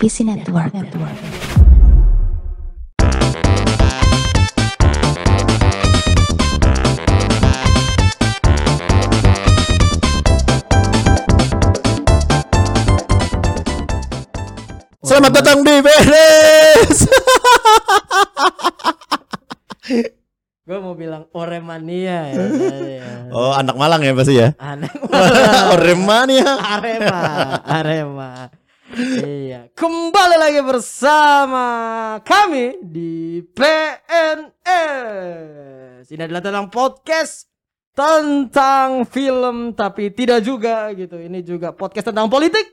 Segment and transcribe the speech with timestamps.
[0.00, 0.72] PC Network.
[15.04, 17.04] Selamat datang di Beres.
[20.64, 22.40] Gue mau bilang Oremania ya.
[22.40, 23.28] tadi ya.
[23.36, 24.56] Oh, anak Malang ya pasti ya.
[24.56, 24.88] Aneh
[25.76, 26.56] Oremania.
[26.56, 27.20] Arema,
[27.68, 28.59] Arema.
[29.24, 31.66] Iya, kembali lagi bersama
[32.20, 34.52] kami di PNS.
[36.10, 37.48] Ini adalah tentang podcast
[37.96, 41.16] tentang film tapi tidak juga gitu.
[41.16, 42.66] Ini juga podcast tentang politik.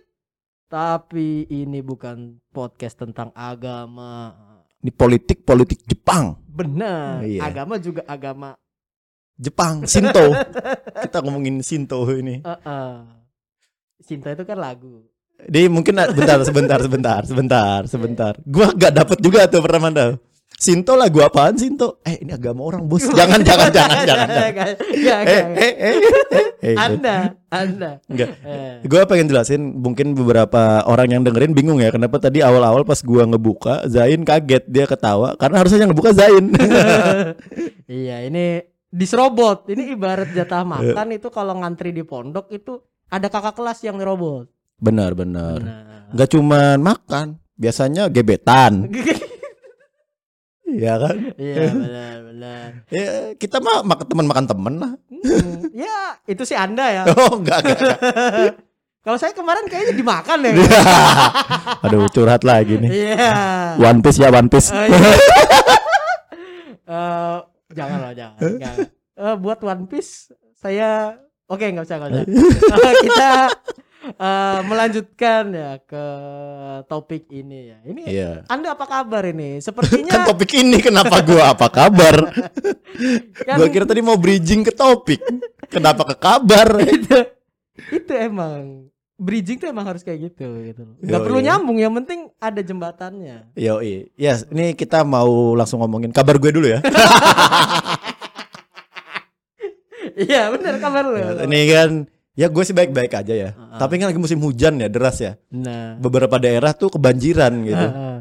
[0.67, 4.35] Tapi ini bukan podcast tentang agama.
[4.83, 6.35] Ini politik politik Jepang.
[6.43, 7.23] Benar.
[7.23, 7.47] Iya.
[7.47, 8.59] Agama juga agama.
[9.37, 10.33] Jepang, Shinto.
[11.07, 12.41] Kita ngomongin Shinto ini.
[12.43, 13.05] Uh
[13.97, 15.01] Cinta itu kan lagu.
[15.45, 18.33] Di mungkin bentar sebentar sebentar sebentar sebentar.
[18.41, 20.17] Gua gak dapet juga tuh pertama tuh.
[20.57, 22.01] Shinto lagu apaan Shinto?
[22.01, 23.05] Eh ini agama orang bos.
[23.05, 24.27] Jangan jangan jangan jangan.
[24.33, 24.67] jangan.
[24.81, 25.19] Eh enggak.
[25.29, 25.95] eh eh.
[26.33, 26.75] eh, eh.
[26.75, 27.91] Anda, Anda.
[28.09, 28.29] Enggak.
[28.41, 28.75] Eh.
[28.89, 33.29] Gue pengen jelasin mungkin beberapa orang yang dengerin bingung ya kenapa tadi awal-awal pas gua
[33.29, 36.45] ngebuka Zain kaget dia ketawa karena harusnya yang ngebuka Zain.
[37.85, 39.69] iya, ini diserobot.
[39.69, 40.69] Ini ibarat jatah Eh.
[40.73, 42.81] makan itu kalau ngantri di pondok itu
[43.13, 44.49] ada kakak kelas yang ngerobot.
[44.77, 45.59] Benar benar.
[45.59, 46.13] Nah.
[46.15, 48.87] Gak cuman makan, biasanya gebetan.
[50.67, 51.15] Iya kan?
[51.39, 52.67] Iya, benar, benar.
[52.91, 54.93] Ya, kita mah mak teman makan temen lah.
[55.07, 57.03] Hmm, ya, itu sih Anda ya.
[57.15, 57.79] Oh enggak enggak.
[57.79, 58.55] enggak.
[59.07, 60.51] Kalau saya kemarin kayaknya dimakan ya.
[61.87, 62.91] Aduh curhat lagi nih.
[62.91, 63.31] Iya.
[63.79, 64.67] One Piece ya One Piece.
[64.75, 64.99] Oh, iya.
[66.87, 67.37] Eh,
[67.71, 68.39] jangan loh, jangan.
[68.59, 68.87] jangan.
[69.15, 71.15] Eh, buat One Piece saya
[71.47, 72.23] oke nggak usah nggak usah.
[72.27, 73.29] Eh, kita
[74.05, 76.05] eh, melanjutkan ya ke
[76.85, 77.77] topik ini ya.
[77.83, 78.31] Ini Iya.
[78.49, 79.57] Anda apa kabar ini?
[79.65, 82.15] Sepertinya Kan topik ini kenapa gua apa kabar?
[83.47, 85.21] kan Gua kira tadi mau bridging ke topik.
[85.67, 86.67] Kenapa ke kabar?
[86.95, 87.17] itu,
[87.91, 90.81] itu emang bridging tuh emang harus kayak gitu gitu.
[90.85, 90.95] loh.
[91.01, 91.17] Yoi.
[91.25, 93.51] perlu nyambung, yang penting ada jembatannya.
[93.57, 93.81] Yo,
[94.13, 96.79] yes, ini kita mau langsung ngomongin kabar gue dulu ya.
[100.17, 101.21] Iya, benar kabar lu.
[101.45, 101.89] ini kan
[102.37, 103.49] ya gue sih baik-baik aja ya.
[103.51, 103.75] Heeh.
[103.75, 105.35] Tapi kan lagi musim hujan ya, deras ya.
[105.49, 105.97] Nah.
[105.97, 107.87] Beberapa daerah tuh kebanjiran gitu.
[107.89, 108.17] Heeh.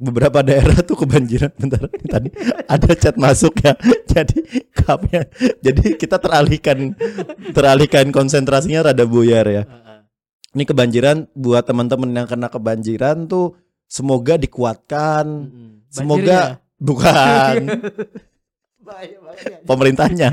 [0.00, 2.32] beberapa daerah tuh kebanjiran bentar tadi
[2.64, 3.76] ada chat masuk ya
[4.16, 4.32] jadi
[4.72, 5.28] kapnya
[5.60, 6.96] jadi kita teralihkan
[7.52, 9.98] teralihkan konsentrasinya rada buyar ya Heeh.
[10.56, 15.84] ini kebanjiran buat teman-teman yang kena kebanjiran tuh semoga dikuatkan Mm-mm.
[15.92, 16.80] semoga Banjirnya.
[16.80, 17.56] bukan
[18.88, 19.60] Bahaya banget.
[19.68, 20.28] pemerintahnya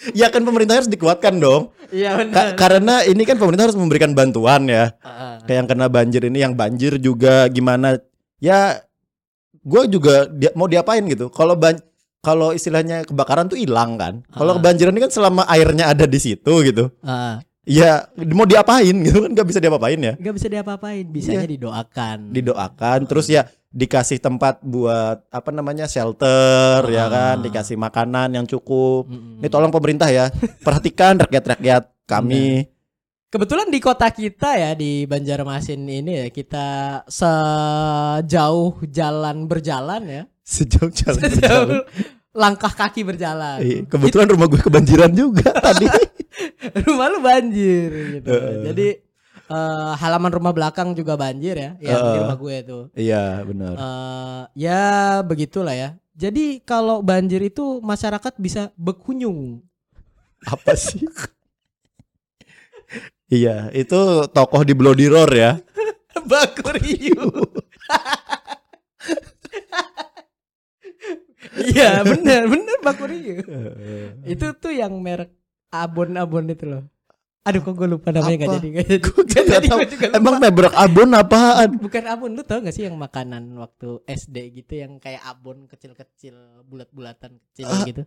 [0.20, 1.70] ya kan pemerintah harus dikuatkan dong.
[1.88, 2.46] Iya Ka- benar.
[2.54, 4.94] karena ini kan pemerintah harus memberikan bantuan ya.
[5.42, 7.98] Kayak yang kena banjir ini yang banjir juga gimana.
[8.36, 8.80] Ya
[9.60, 11.28] gue juga dia, mau diapain gitu.
[11.28, 11.76] Kalau ban
[12.20, 14.20] kalau istilahnya kebakaran tuh hilang kan.
[14.28, 16.88] Kalau kebanjiran ini kan selama airnya ada di situ gitu.
[17.00, 17.36] Heeh.
[17.68, 20.14] ya mau diapain gitu kan nggak bisa diapa-apain ya.
[20.16, 21.52] Nggak bisa diapa-apain, bisanya Iya.
[21.54, 22.18] didoakan.
[22.32, 27.42] didoakan terus ya dikasih tempat buat apa namanya shelter ya kan Ah.
[27.42, 29.38] dikasih makanan yang cukup Mm-mm.
[29.38, 30.26] ini tolong pemerintah ya
[30.60, 32.66] perhatikan rakyat-rakyat kami
[33.30, 36.66] Kebetulan di kota kita ya di Banjarmasin ini ya kita
[37.06, 40.22] sejauh jalan berjalan ya.
[40.42, 41.38] sejauh jalan berjalan.
[41.38, 41.66] Sejauh
[42.30, 43.58] langkah kaki berjalan.
[43.58, 45.86] Iya, kebetulan rumah gue kebanjiran juga tadi
[46.82, 48.28] rumah lu banjir gitu.
[48.28, 48.54] Heeh.
[48.66, 48.86] Jadi
[49.50, 52.20] eh, halaman rumah belakang juga banjir ya, yang di Heeh.
[52.22, 52.78] rumah gue itu.
[52.94, 54.82] iya benar Eh, ya
[55.20, 55.90] begitulah ya.
[56.14, 59.58] Jadi kalau banjir itu masyarakat bisa berkunjung.
[60.40, 61.04] apa sih?
[63.28, 63.96] iya, itu
[64.28, 65.52] tokoh di Bloody Roar ya.
[66.30, 67.28] Bakuriu.
[71.56, 73.40] Iya bener bener Bakuriu.
[74.28, 75.32] Itu tuh yang merek
[75.72, 76.84] abon-abon itu loh.
[77.40, 78.56] Aduh kok gue lupa namanya gak Apa?
[78.60, 78.98] jadi gak jadi.
[79.00, 80.18] Gue nggak jadi, juga lupa.
[80.20, 81.68] Emang mebrek abon apaan?
[81.74, 86.36] Bukan abon lu tau gak sih yang makanan waktu SD gitu yang kayak abon kecil-kecil
[86.64, 87.84] bulat-bulatan kecil Ah.
[87.84, 88.02] gitu.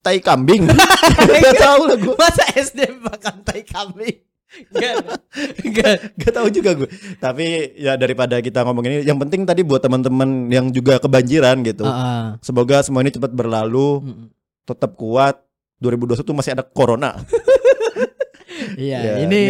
[0.00, 0.64] Tai kambing.
[1.44, 2.14] Gak tahu lah gue.
[2.16, 4.16] Masa SD makan tai kambing?
[4.72, 4.94] Enggak.
[5.60, 5.94] Enggak.
[6.16, 6.88] Gak tahu juga gue.
[7.20, 7.46] Tapi
[7.76, 11.84] ya daripada kita ngomong ini, yang penting tadi buat teman-teman yang juga kebanjiran gitu.
[11.84, 12.40] Heeh.
[12.40, 14.26] Semoga semua ini cepat berlalu, Mm-mm.
[14.64, 15.44] tetap kuat.
[15.78, 17.16] 2021 tuh masih ada corona.
[18.74, 19.40] Iya, Ya, ini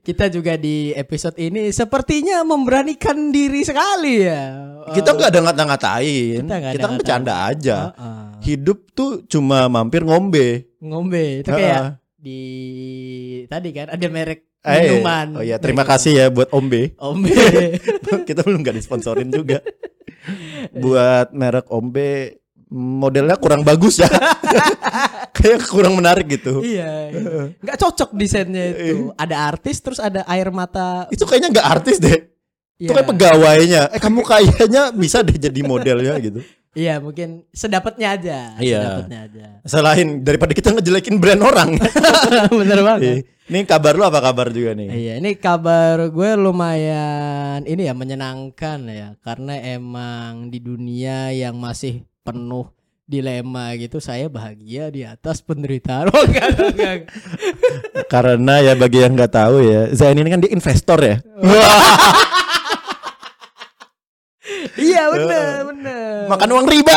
[0.00, 4.42] kita juga di episode ini sepertinya memberanikan diri sekali ya.
[4.88, 6.40] kita nggak ada ngata-ngatain.
[6.42, 7.78] Kita nggak kan bercanda aja.
[7.92, 8.22] Heeh.
[8.44, 10.68] Hidup tuh cuma mampir ngombe.
[10.78, 12.40] ngombe itu kayak di
[13.46, 15.38] tadi kan ada merek Eh, minuman.
[15.38, 16.74] Oh iya, terima kasih ya buat Om B.
[16.98, 17.26] Om B.
[18.26, 19.62] Kita belum gak disponsorin juga.
[20.82, 21.96] buat merek Om B
[22.72, 24.08] modelnya kurang bagus ya.
[25.36, 26.60] Kayak kurang menarik gitu.
[26.64, 27.12] iya.
[27.12, 27.54] iya.
[27.62, 29.10] Nggak cocok desainnya itu.
[29.16, 31.06] Ada artis terus ada air mata.
[31.08, 32.18] Itu kayaknya nggak artis deh.
[32.78, 33.02] Itu Iya.
[33.02, 33.82] kayak pegawainya.
[33.90, 36.40] Eh kamu kayaknya bisa deh jadi modelnya gitu.
[36.78, 38.38] Iya, mungkin sedapatnya aja.
[38.62, 38.78] Iya.
[38.78, 39.46] Sedapatnya aja.
[39.66, 41.74] Selain daripada kita ngejelekin brand orang.
[42.60, 43.02] Bener banget.
[43.02, 43.14] Iya.
[43.48, 44.88] Ini kabar lu apa kabar juga nih?
[44.92, 52.04] Iya, ini kabar gue lumayan ini ya menyenangkan ya karena emang di dunia yang masih
[52.28, 52.68] penuh
[53.08, 56.08] dilema gitu saya bahagia di atas penderitaan.
[56.12, 56.98] Oh enggak, enggak.
[58.06, 61.16] Karena ya bagi yang nggak tahu ya, Zain ini kan dia investor ya.
[64.78, 66.24] Iya bener bener.
[66.30, 66.94] Makan uang riba.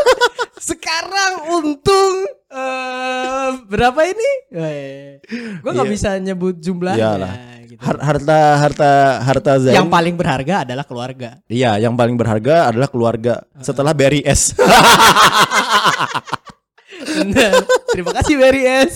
[0.72, 2.12] Sekarang untung
[2.48, 4.30] eh berapa ini?
[5.60, 5.94] Gue nggak Iya.
[5.94, 6.98] bisa nyebut jumlahnya.
[6.98, 7.34] Iyalah.
[7.74, 7.82] Gitu.
[7.82, 8.90] Har- harta harta
[9.22, 9.74] harta Zain.
[9.74, 11.30] Yang paling berharga adalah keluarga.
[11.50, 13.42] Iya, yang paling berharga adalah keluarga.
[13.58, 14.54] Setelah Barry S.
[17.18, 17.52] Bener.
[17.90, 18.94] Terima kasih Barry S.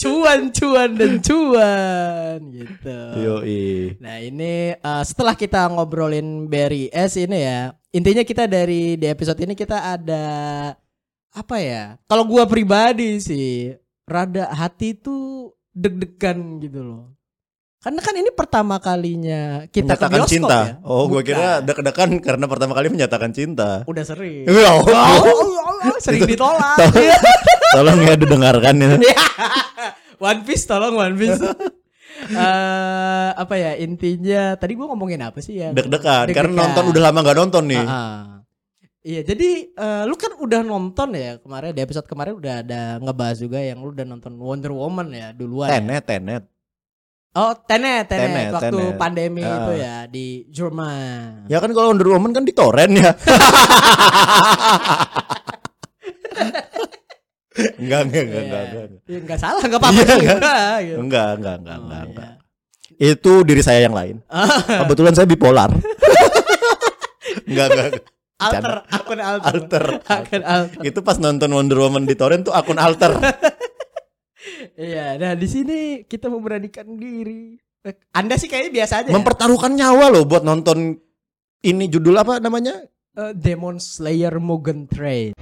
[0.00, 2.98] cuan, cuan dan cuan gitu.
[3.20, 4.00] Yoi.
[4.00, 9.36] Nah ini eh, setelah kita ngobrolin Barry S ini ya intinya kita dari di episode
[9.44, 10.24] ini kita ada
[11.30, 12.00] apa ya?
[12.08, 13.76] Kalau gua pribadi sih
[14.08, 17.04] rada hati tuh deg-degan gitu loh.
[17.80, 20.58] Karena kan ini pertama kalinya kita ke menyatakan bioskop cinta.
[20.60, 20.72] ya.
[20.84, 23.88] Oh, gue kira deg-degan karena pertama kali menyatakan cinta.
[23.88, 24.44] udah sering.
[24.44, 25.20] Ya, Oh, oh.
[25.24, 26.76] oh, oh, sering ditolak.
[27.72, 28.88] Tolong ya didengarkan ya.
[30.20, 31.40] One Piece tolong One Piece.
[32.20, 35.72] Eh apa ya intinya tadi gua ngomongin apa sih ya?
[35.72, 36.52] Deg-degan karena Deg-degan.
[36.52, 37.80] nonton udah lama gak nonton nih.
[37.80, 38.39] Ah, ah.
[39.00, 43.40] Iya jadi eh, lu kan udah nonton ya kemarin di episode kemarin udah ada ngebahas
[43.40, 45.68] juga yang lu udah nonton Wonder Woman ya duluan.
[45.68, 45.80] ya.
[45.80, 46.42] Tenet, tenet.
[47.30, 48.98] Oh Tenet, Tenet, Tenet, waktu Tenet.
[48.98, 49.56] pandemi Ah.
[49.56, 51.48] itu ya di Jerman.
[51.48, 53.16] Ya kan kalau Wonder Woman kan di torrent ya.
[57.80, 58.44] enggak, enggak, enggak, Iya.
[58.44, 58.88] enggak, enggak.
[59.06, 60.20] Ya, nggak salah nggak apa-apa Iya, juga.
[60.20, 60.98] gitu.
[60.98, 62.08] Enggak, enggak, enggak, Oh, enggak, iya.
[62.10, 62.32] enggak.
[63.00, 64.16] Itu diri saya yang lain.
[64.80, 65.70] Kebetulan saya bipolar.
[67.48, 67.88] enggak, enggak
[68.39, 68.61] enggak.
[68.61, 69.47] Alter, akun alter.
[69.47, 69.85] Alter.
[70.05, 70.81] Akun alter.
[70.83, 73.15] Itu pas nonton Wonder Woman di torrent tuh akun alter.
[74.77, 77.57] Iya, nah di sini kita memberanikan diri.
[77.81, 79.09] Eh, Anda sih kayaknya biasa aja.
[79.09, 79.15] ya?
[79.15, 80.99] Mempertaruhkan nyawa loh buat nonton
[81.63, 82.85] ini judul apa namanya?
[83.15, 85.33] Eh, Demon Slayer Mugen Train.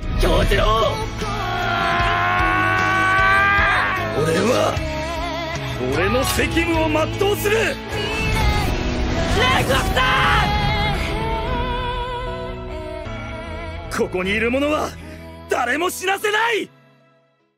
[4.16, 4.74] 俺は
[5.98, 7.58] 俺の責務を全うする
[13.98, 14.90] ここにいる者は
[15.50, 16.70] 誰も死なせない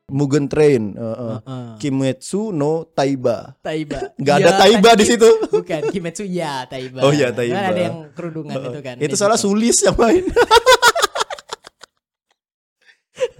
[0.06, 0.94] Mugen Train.
[0.94, 1.38] uh, uh.
[1.42, 1.66] Heeh.
[1.82, 3.58] Kimetsu no Taiba.
[3.58, 4.14] Taiba.
[4.14, 5.28] Nggak Ya, ada Taiba kan, di situ.
[5.50, 7.02] Bukan Kimetsu ya Taiba.
[7.02, 7.58] Oh, iya, Taiba.
[7.58, 8.94] Kan ada yang kerudungan itu kan.
[9.02, 9.50] Itu di salah situ.
[9.50, 10.22] sulis yang main.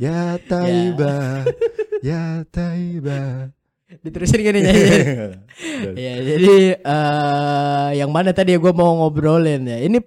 [0.03, 1.47] ya Taiba,
[2.03, 3.55] ya Taiba.
[4.03, 4.83] Diterusin gini nyanyi.
[5.95, 9.79] Iya, jadi eh yang mana tadi gue mau ngobrolin ya.
[9.87, 10.03] Ini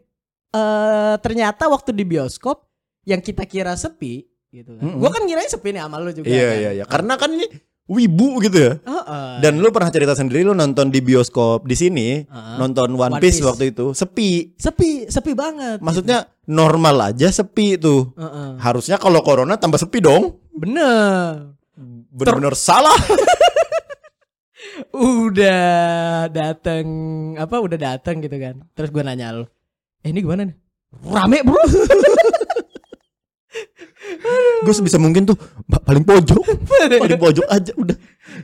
[0.52, 2.68] eh ternyata waktu di bioskop
[3.05, 4.83] yang kita kira sepi gitu kan.
[4.85, 5.01] Mm-mm.
[5.01, 6.57] Gue kan kirain sepi nih sama lu juga Iya kan.
[6.57, 6.85] iya iya.
[6.85, 7.47] Karena kan ini
[7.85, 8.73] wibu gitu ya.
[8.81, 9.29] Heeh.
[9.41, 12.57] Dan lu pernah cerita sendiri lu nonton di bioskop di sini, Heeh.
[12.57, 13.45] nonton One One, Piece, Piece.
[13.45, 14.57] waktu itu sepi.
[14.57, 15.85] sepi, sepi banget.
[15.85, 18.15] Maksudnya normal aja sepi tuh.
[18.17, 18.57] Heeh.
[18.59, 20.41] Harusnya kalau corona tambah sepi dong.
[20.51, 21.53] Bener.
[22.15, 22.95] Bener-bener salah.
[24.95, 26.87] Udah dateng
[27.37, 28.63] apa udah dateng gitu kan.
[28.73, 29.45] Terus gue nanya lu,
[30.01, 30.57] eh ini gimana nih?
[31.05, 31.59] Rame bro.
[34.65, 36.45] Gue sebisa mungkin tuh paling pojok,
[37.01, 37.97] paling pojok aja udah.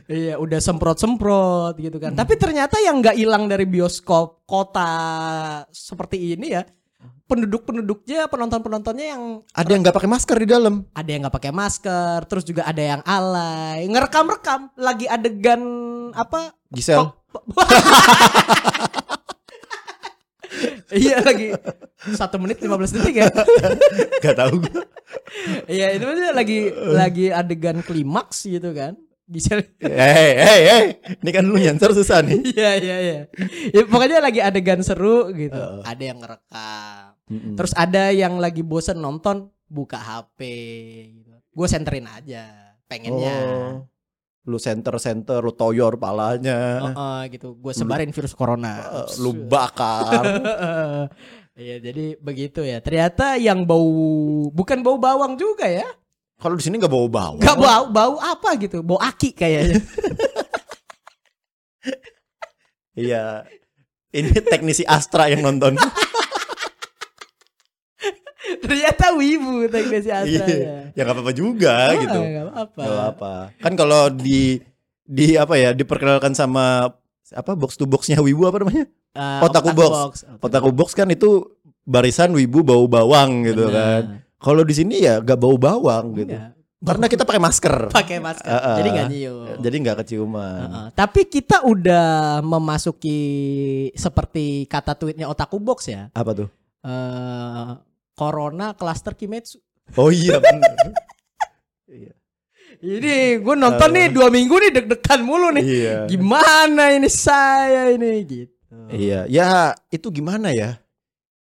[0.07, 2.13] Iya udah semprot-semprot gitu kan.
[2.13, 4.91] Tapi ternyata yang nggak hilang dari bioskop kota
[5.73, 6.63] seperti ini ya
[7.31, 9.23] penduduk-penduduknya, penonton-penontonnya yang
[9.55, 10.83] Ada yang nggak pakai masker di dalam.
[10.91, 15.63] ada yang nggak pakai masker, terus juga ada yang alay, ngerekam-rekam lagi adegan
[16.11, 16.51] apa?
[16.67, 17.15] Gisel.
[20.95, 21.55] iya lagi
[22.13, 23.29] satu menit 15 detik ya.
[24.23, 24.83] Gak tahu gue.
[25.71, 28.97] Iya itu maksudnya lagi lagi adegan klimaks gitu kan.
[29.31, 30.85] Bisa Hei, hei, hei.
[31.23, 32.43] Ini kan lu nyensor susah nih.
[32.51, 33.19] Iya iya iya.
[33.71, 35.55] Ya, pokoknya lagi adegan seru gitu.
[35.55, 35.87] Heeh.
[35.87, 37.07] Ada yang ngerekam.
[37.31, 37.55] Mm-mm.
[37.55, 40.39] Terus ada yang lagi bosen nonton buka HP
[41.15, 41.31] gitu.
[41.55, 43.37] Gue senterin aja pengennya.
[43.39, 43.90] Oh
[44.45, 46.81] lu center-center, lu toyor palanya.
[46.81, 49.05] Uh, uh, gitu, gue sebarin lu, virus corona.
[49.05, 50.23] Uh, lu bakar.
[51.51, 52.79] Iya, jadi begitu ya.
[52.79, 53.85] Ternyata yang bau
[54.49, 55.83] bukan bau bawang juga ya.
[56.41, 57.43] Kalau di sini nggak bau bawang.
[57.43, 59.77] Nggak bau bau apa gitu, bau aki kayaknya.
[62.91, 63.47] Iya.
[64.11, 65.79] Ini teknisi Astra yang nonton.
[68.59, 70.45] Ternyata wibu teknisi Astra Iya.
[70.45, 70.75] ya.
[70.91, 72.19] Ya nggak apa-apa juga gitu.
[72.19, 72.83] Oh, nggak apa-apa.
[73.15, 73.33] Apa.
[73.63, 74.59] Kan kalau di
[75.07, 76.91] di apa ya diperkenalkan sama
[77.31, 78.85] apa box to boxnya Wibu apa namanya?
[79.15, 80.23] Ah, Otaku Box.
[80.39, 81.47] Otaku box kan itu
[81.83, 84.23] barisan Wibu bau bawang gitu kan.
[84.41, 86.33] Kalau di sini ya gak bau bawang gitu.
[86.33, 86.57] Iya.
[86.81, 87.93] Karena kita pakai masker.
[87.93, 88.49] Pakai masker.
[88.49, 88.77] Uh-uh.
[88.81, 89.57] Jadi nggak nyium.
[89.61, 90.59] Jadi nggak keciuman.
[90.65, 90.85] Heeh.
[90.97, 93.19] Tapi kita udah memasuki
[93.93, 96.09] seperti kata tweetnya Otaku Box ya.
[96.17, 96.49] Apa tuh?
[96.81, 97.69] Eh
[98.21, 99.57] Corona cluster Kimetsu.
[99.97, 100.77] Oh iya benar.
[101.89, 102.13] iya.
[102.77, 105.65] Ini gue nonton nih dua minggu nih deg-degan mulu nih.
[105.65, 105.97] Iya.
[106.05, 108.53] Gimana ini saya ini gitu.
[108.93, 109.25] Iya.
[109.25, 110.77] Ya itu gimana ya?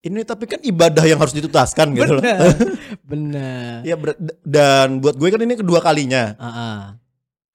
[0.01, 2.25] Ini tapi kan ibadah yang harus dituntaskan gitu loh.
[2.25, 2.41] Bener.
[3.13, 3.85] Bener.
[3.85, 6.33] Ya ber- dan buat gue kan ini kedua kalinya.
[6.41, 6.77] Heeh.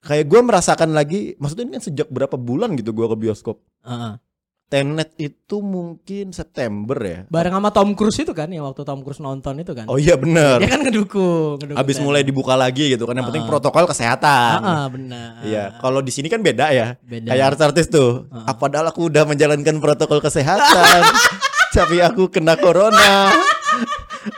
[0.06, 3.58] Kayak gue merasakan lagi, maksudnya ini kan sejak berapa bulan gitu gue ke bioskop.
[3.82, 4.22] Heeh.
[4.66, 7.22] Tenet itu mungkin September ya.
[7.30, 9.86] Bareng sama Tom Cruise itu kan yang waktu Tom Cruise nonton itu kan.
[9.86, 10.58] Oh iya bener.
[10.58, 12.06] Dia kan ngedukung, ngedukung Habis Tenet.
[12.10, 13.14] mulai dibuka lagi gitu kan.
[13.14, 13.48] Yang penting Ah.
[13.48, 14.58] protokol kesehatan.
[14.58, 15.30] Heeh, benar.
[15.46, 15.64] Iya.
[15.78, 16.98] Kalau di sini kan beda ya.
[16.98, 17.30] Beda.
[17.30, 18.26] Kayak artis-artis tuh.
[18.28, 18.50] Ah.
[18.50, 21.00] Ah, padahal aku udah menjalankan protokol kesehatan.
[21.76, 23.30] tapi aku kena corona.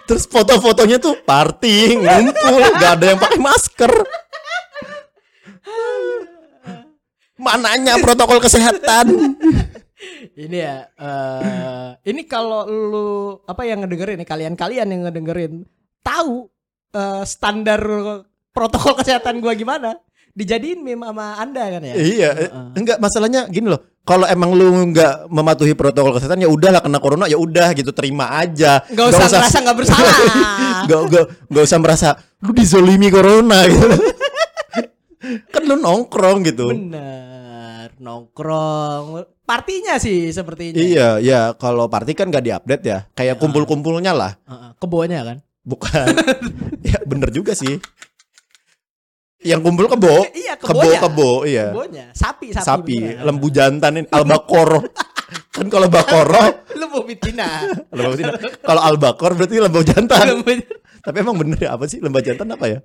[0.04, 3.88] Terus foto-fotonya tuh party, ngumpul, gak ada yang pakai masker.
[7.38, 9.38] Mananya protokol kesehatan?
[10.34, 13.08] Ini ya, eh ini kalau lu
[13.46, 15.52] apa yang ngedengerin nih kalian-kalian yang ngedengerin
[16.02, 16.50] tahu
[16.90, 17.80] eh, standar
[18.50, 19.94] protokol kesehatan gua gimana?
[20.38, 21.94] Dijadiin meme sama Anda kan ya?
[21.98, 22.66] Iya, Heeh.
[22.78, 23.82] enggak masalahnya gini loh.
[24.06, 28.32] Kalau emang lu nggak mematuhi protokol kesehatan ya udahlah kena corona ya udah gitu terima
[28.38, 28.80] aja.
[28.88, 30.14] Nggak usah merasa nggak bersalah.
[30.88, 32.08] Nggak nggak nggak usah merasa
[32.40, 33.86] lu dizolimi corona gitu.
[35.52, 36.70] kan lu nongkrong gitu.
[37.68, 39.04] Bener, nongkrong.
[39.44, 40.80] Partinya sih sepertinya.
[40.80, 43.04] Iya, ya kalau party kan gak diupdate ya.
[43.12, 44.32] Kayak kumpul-kumpulnya lah.
[44.40, 45.36] Heeh, Kebonya kan?
[45.60, 46.06] Bukan.
[46.88, 47.76] ya bener juga sih.
[49.44, 50.32] Yang kumpul kebo.
[50.32, 50.98] Iya, Kebo kebonya.
[51.04, 51.66] kebo, iya.
[51.70, 52.64] Kebonya, sapi sapi.
[52.64, 53.20] Sapi, bener.
[53.28, 54.80] lembu jantan ini albakoro.
[55.60, 57.68] kan kalau bakoro, Lembu betina.
[57.96, 58.32] lembu betina.
[58.64, 60.40] Kalau albakor berarti lembu jantan.
[60.98, 62.78] Tapi emang bener ya apa sih lembu jantan apa ya?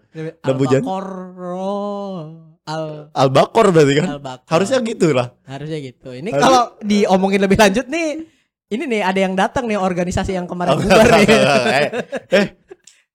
[0.44, 2.43] Lembu jan- Albakoro.
[2.64, 4.08] Al Albakor berarti kan?
[4.16, 4.48] albakor.
[4.48, 5.36] Harusnya gitu lah.
[5.44, 6.16] Harusnya gitu.
[6.16, 8.24] Ini Harus- kalau diomongin lebih lanjut nih,
[8.72, 11.28] ini nih ada yang datang nih organisasi yang kemarin Oh, bubar nih.
[11.78, 11.90] eh,
[12.32, 12.46] eh,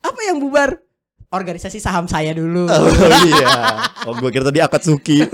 [0.04, 0.76] Apa yang bubar?
[1.28, 2.64] Organisasi saham saya dulu.
[2.64, 2.88] oh
[3.24, 3.48] iya.
[4.08, 5.24] Oh gue kira tadi Akatsuki.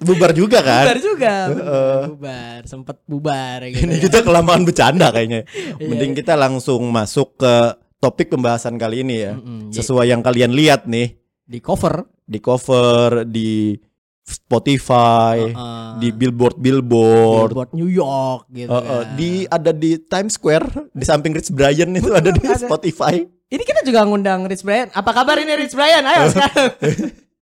[0.00, 0.86] Bubar juga kan?
[0.86, 1.34] Bubar juga.
[1.50, 2.00] Heeh.
[2.08, 3.84] bubar, sempet bubar gitu.
[3.84, 4.02] Ini ya.
[4.08, 5.44] kita kelamaan bercanda kayaknya.
[5.76, 5.90] Iya.
[5.90, 7.54] Mending kita langsung masuk ke
[7.98, 9.32] topik pembahasan kali ini ya.
[9.34, 13.76] Mm-mm, Sesuai yang kalian lihat nih di cover di cover di
[14.24, 15.88] Spotify, Heeh.
[16.00, 17.52] di billboard-billboard.
[17.52, 18.68] Billboard New York gitu.
[18.68, 19.14] Uh, uh, kan.
[19.14, 22.64] di ada di Times Square di samping Rich Brian itu ada di Ada.
[22.64, 23.20] Spotify.
[23.44, 24.88] Ini kita juga ngundang Rich Brian.
[24.90, 26.00] Apa kabar ini Rich Brian?
[26.02, 26.72] Ayo sekarang.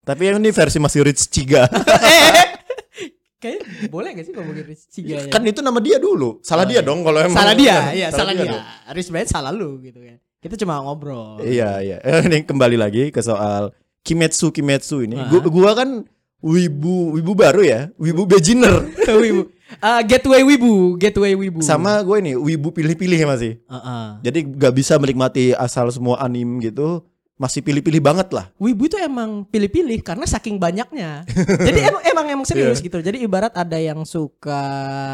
[0.02, 1.68] Tapi yang ini versi masih Rich Ciga.
[3.42, 6.38] Kayaknya boleh gak sih ngomongin Rich Ciga kan itu nama dia dulu.
[6.40, 6.82] Salah Oh, dia iya.
[6.82, 7.34] dong kalau emang.
[7.34, 8.48] salah dia, iya salah dia.
[8.48, 8.62] dong.
[8.88, 10.16] Rich Brian salah lu gitu kan.
[10.38, 11.42] Kita cuma ngobrol.
[11.42, 11.96] Iya iya.
[12.00, 15.16] Ini kembali lagi ke soal Kimetsu Kimetsu ini.
[15.16, 15.30] Ah.
[15.30, 16.02] Gua, gua kan
[16.42, 18.82] wibu wibu baru ya, wibu beginner.
[19.22, 19.46] wibu.
[19.80, 21.64] Ah, gateway wibu, gateway wibu.
[21.64, 23.52] Sama gue ini wibu pilih-pilih ya masih.
[23.64, 24.04] Heeh.
[24.20, 27.00] Jadi gak bisa menikmati asal semua anime gitu.
[27.40, 28.52] Masih pilih-pilih banget lah.
[28.60, 31.24] Wibu itu emang pilih-pilih karena saking banyaknya.
[31.56, 32.86] Jadi emang emang emang serius Iya.
[32.86, 32.98] gitu.
[33.00, 34.60] Jadi ibarat ada yang suka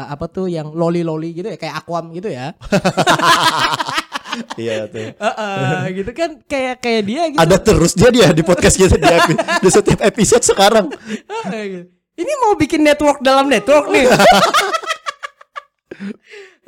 [0.05, 2.51] apa tuh yang loli-loli gitu ya kayak Aquam gitu ya.
[4.55, 5.11] iya tuh.
[5.15, 7.39] Heeh, gitu kan kayak kayak dia gitu.
[7.39, 10.89] Ada terus dia dia di podcast kita di, epi- di setiap episode sekarang.
[11.49, 11.87] Gitu.
[12.19, 14.07] Ini mau bikin network dalam network nih.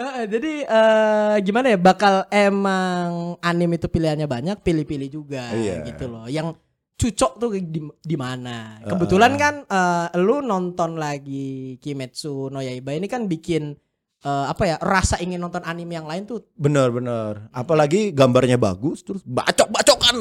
[0.02, 5.86] Heeh, jadi eh, gimana ya bakal emang anime itu pilihannya banyak, pilih-pilih juga Iya.
[5.86, 6.26] gitu loh.
[6.26, 6.58] Yang
[6.98, 8.82] cocok tuh di di mana.
[8.82, 13.78] Kebetulan kan eh, lu nonton lagi Kimetsu no Yaiba ini kan bikin
[14.22, 17.50] eh, apa ya rasa ingin nonton anime yang lain tuh Bener bener.
[17.50, 20.16] Apalagi gambarnya bagus terus bacok-bacokan.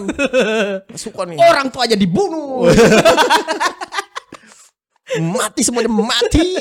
[0.97, 1.37] Suka nih.
[1.38, 2.69] orang tuh aja dibunuh.
[5.11, 6.54] Mati semuanya mati.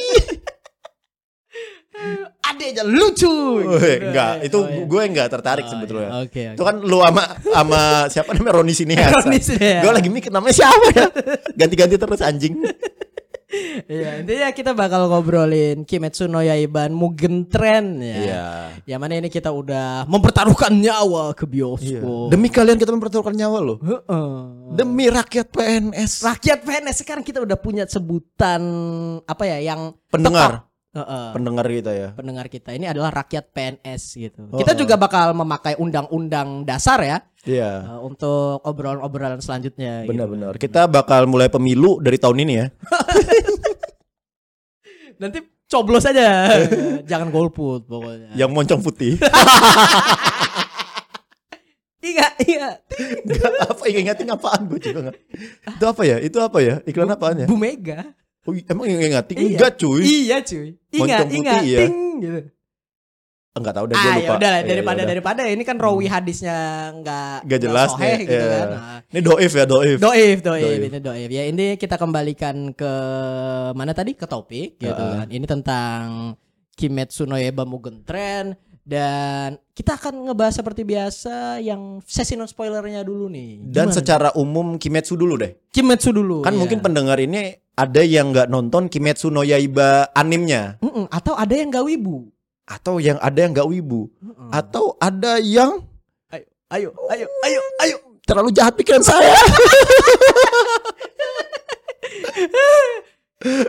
[2.41, 3.29] Ada aja lucu.
[3.62, 4.88] Weh, enggak, itu Oh, iya.
[4.88, 6.10] gue enggak tertarik Oh, sebetulnya.
[6.10, 6.17] iya.
[6.24, 6.55] Oke, oke.
[6.55, 9.84] Itu kan lu sama sama siapa namanya Roni sini Roni Siniasa.
[9.84, 11.05] Gue lagi mikir namanya siapa ya?
[11.53, 12.55] Ganti-ganti terus anjing.
[13.89, 18.18] Iya, intinya kita bakal ngobrolin Kimetsu no Yaiban Mugen Train ya.
[18.22, 18.46] Iya.
[18.86, 21.53] Yang mana ini kita udah mempertaruhkan nyawa ke Iya.
[21.58, 22.29] bioskop.
[22.29, 23.77] Demi kalian kita mempertaruhkan nyawa loh.
[23.82, 24.29] Heeh.
[24.77, 26.22] Demi rakyat PNS.
[26.22, 28.62] rakyat PNS sekarang kita udah punya sebutan
[29.25, 30.70] apa ya yang Pendengar.
[30.89, 31.25] Heeh.
[31.38, 32.10] Pendengar kita ya.
[32.18, 34.41] pendengar kita ini adalah rakyat PNS gitu.
[34.50, 37.88] Oh, kita juga bakal memakai undang-undang dasar ya Iya.
[37.88, 40.03] uh, untuk obrolan-obrolan selanjutnya.
[40.03, 40.12] gitu.
[40.12, 40.60] Benar-benar.
[40.60, 42.67] Kita bakal mulai pemilu dari tahun ini ya.
[45.22, 46.48] Nanti coblos aja,
[47.10, 48.31] jangan golput pokoknya.
[48.36, 49.15] Yang moncong putih.
[52.00, 52.67] Iya, iya.
[53.27, 55.17] Gak apa ingetin apaan gue juga nggak.
[55.75, 56.17] Itu apa ya?
[56.24, 56.79] Itu apa ya?
[56.88, 57.46] Iklan apaan ya?
[57.46, 58.15] Bu Mega.
[58.48, 59.36] Oh, emang ingetin?
[59.36, 59.60] Iya.
[59.60, 60.01] Enggak cuy.
[60.08, 60.79] Iya cuy.
[60.96, 61.79] Ingat, Moncong putih, ingat, iya.
[61.86, 62.39] ting gitu.
[63.60, 64.24] Enggak tahu udah gue Ah lupa.
[64.24, 65.12] ya udah lah, Iya, daripada ya udah.
[65.12, 66.58] daripada ini kan rawi hadisnya
[66.96, 68.50] nggak Nggak jelas soheh nih, gitu iya.
[68.50, 68.68] kan.
[68.70, 69.98] Nah, Ini doif ya, doif.
[69.98, 70.80] Doif, doif, Doif.
[70.86, 71.30] ini doif.
[71.30, 72.92] Ya ini kita kembalikan ke
[73.72, 75.16] mana tadi ke topik gitu Heeh.
[75.18, 75.28] kan.
[75.28, 76.04] Ini tentang
[76.72, 83.01] Kimetsu no Yaiba Mugen Train dan kita akan ngebahas seperti biasa yang sesi non spoilernya
[83.01, 83.62] dulu nih.
[83.62, 83.94] Dan Gimana?
[83.94, 85.60] secara umum Kimetsu dulu deh.
[85.70, 86.42] Kimetsu dulu.
[86.42, 86.60] Kan ya.
[86.60, 91.70] mungkin pendengar ini ada yang nggak nonton Kimetsu no Yaiba animnya Mm-mm, atau ada yang
[91.70, 92.28] gak wibu.
[92.70, 94.50] Atau yang ada yang nggak wibu Mm-mm.
[94.54, 95.82] atau ada yang
[96.70, 97.98] Ayo, ayo, ayo, ayo.
[98.22, 99.34] terlalu jahat pikiran saya.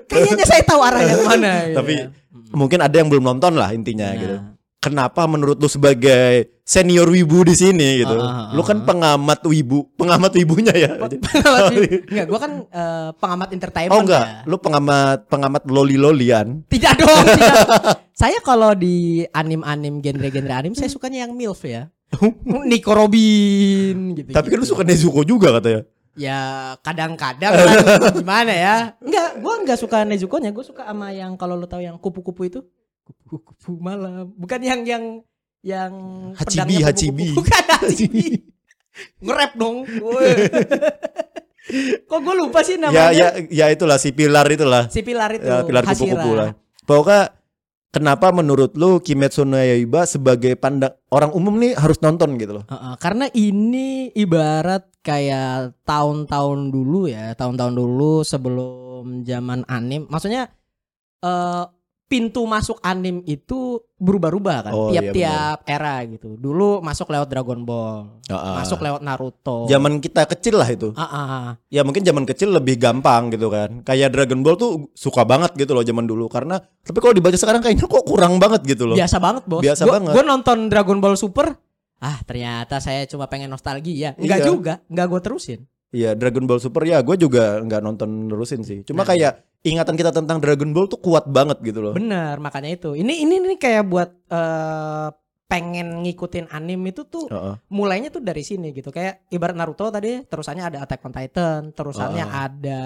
[0.05, 1.53] Kayaknya saya tahu arah yang mana.
[1.73, 2.07] Tapi ya.
[2.53, 4.19] mungkin ada yang belum nonton lah intinya Nah.
[4.19, 4.37] gitu.
[4.81, 8.15] Kenapa menurut lu sebagai senior wibu di sini gitu?
[8.15, 10.95] Ah, ah, lu kan pengamat wibu, pengamat wibunya ya.
[10.95, 11.19] pengamat
[12.07, 13.99] enggak, gua kan eh, pengamat entertainment.
[13.99, 14.47] oh enggak, ya.
[14.47, 16.63] lu pengamat pengamat loli-lolian.
[16.71, 17.59] Tidak dong, tidak.
[18.15, 21.91] saya kalau di anim-anim genre-genre anim saya sukanya yang MILF ya.
[22.71, 24.31] Nico Robin gitu.
[24.31, 25.83] Tapi kan lu suka Nezuko juga katanya.
[26.19, 28.77] Ya kadang-kadang kan gimana ya?
[29.03, 32.63] Enggak, gua enggak suka Nezuko-nya, gua suka sama yang kalau lu tahu yang kupu-kupu itu.
[33.27, 34.31] Kupu-kupu malam.
[34.39, 35.27] Bukan yang yang
[35.61, 35.93] yang
[36.37, 37.29] Hachibi, Hachibi.
[37.39, 38.27] Bukan Hachibi.
[39.21, 39.85] Nge-rap dong.
[42.11, 43.15] Kok gue lupa sih Ya namanya?
[43.15, 44.91] ya ya itulah si pilar itulah.
[44.91, 45.47] Si Pilar itu.
[45.47, 46.51] Ya, pilar kupu-kupu lah.
[46.83, 47.31] Pokoknya
[47.95, 52.65] kenapa menurut lu Kimetsu no Yaiba sebagai pandang orang umum nih harus nonton gitu loh.
[52.67, 60.11] Heeh, karena ini ibarat kayak tahun-tahun dulu ya, tahun-tahun dulu sebelum zaman anim.
[60.11, 60.51] Maksudnya
[61.23, 61.65] eh
[62.11, 66.35] pintu masuk anim itu berubah-ubah kan, Oh, iya, tiap-tiap era gitu.
[66.35, 69.71] Dulu masuk lewat Dragon Ball, masuk lewat Naruto.
[69.71, 70.91] Zaman kita kecil lah itu.
[70.99, 71.47] Ah, ah.
[71.71, 73.87] Ya mungkin zaman kecil lebih gampang gitu kan.
[73.87, 77.63] Kayak Dragon Ball tuh suka banget gitu loh zaman dulu karena tapi kalau dibaca sekarang
[77.63, 78.99] kayaknya kok kurang banget gitu loh.
[78.99, 79.63] Biasa banget, Bos.
[79.63, 80.13] Biasa Gua- banget.
[80.19, 81.55] Gua nonton Dragon Ball Super,
[82.01, 84.19] ah ternyata saya cuma pengen nostalgia.
[84.19, 84.47] Enggak Iya.
[84.51, 85.61] juga, enggak gue terusin.
[85.91, 88.87] Iya, Dragon Ball Super ya gue juga nggak nonton nerusin sih.
[88.87, 89.11] Cuma Nah.
[89.11, 91.93] kayak ingatan kita tentang Dragon Ball tuh kuat banget gitu loh.
[91.93, 92.95] Bener, makanya itu.
[92.95, 95.09] Ini ini ini kayak buat eh,
[95.45, 97.59] pengen ngikutin anim itu tuh Heeh.
[97.69, 98.89] mulainya tuh dari sini gitu.
[98.89, 102.47] Kayak ibarat Naruto tadi, terusannya ada Attack on Titan, terusannya Ah.
[102.47, 102.81] ada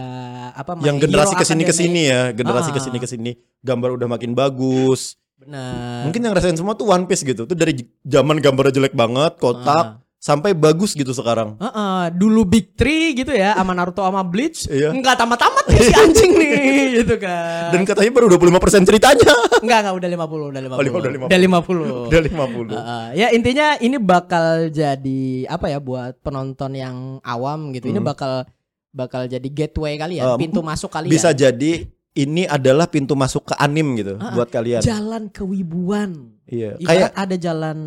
[0.57, 1.69] apa Yang generasi ke sini Academia.
[1.69, 2.75] ke sini ya, generasi Ah.
[2.75, 5.21] ke sini ke sini gambar udah makin bagus.
[5.37, 6.09] Bener.
[6.09, 7.45] Mungkin yang rasain semua tuh One Piece gitu.
[7.45, 11.61] Tuh dari zaman gambarnya jelek banget, kotak, sampai bagus gitu sekarang.
[11.61, 14.89] Heeh, dulu Big Three gitu ya sama Naruto sama Bleach Iya.
[14.89, 16.57] Enggak tamat-tamat nih si anjing nih
[17.05, 19.33] gitu kan Dan katanya baru 25% ceritanya.
[19.61, 21.29] Enggak enggak udah 50 udah 50 Oh, lima- udah 50.
[21.29, 22.73] Udah 50 udah 50.
[22.73, 23.05] Heeh.
[23.15, 27.87] ya intinya ini bakal jadi apa ya buat penonton yang awam gitu.
[27.87, 28.09] Ini Hmm.
[28.09, 28.33] bakal
[28.91, 31.13] bakal jadi gateway kali ya, Eh, pintu masuk kalian.
[31.13, 31.85] Bisa jadi
[32.15, 34.81] ini adalah pintu masuk ke anim gitu Ah, buat kalian.
[34.81, 36.33] jalan kewibuan.
[36.47, 36.79] Iya.
[36.79, 37.79] Ibarat Kayak ada jalan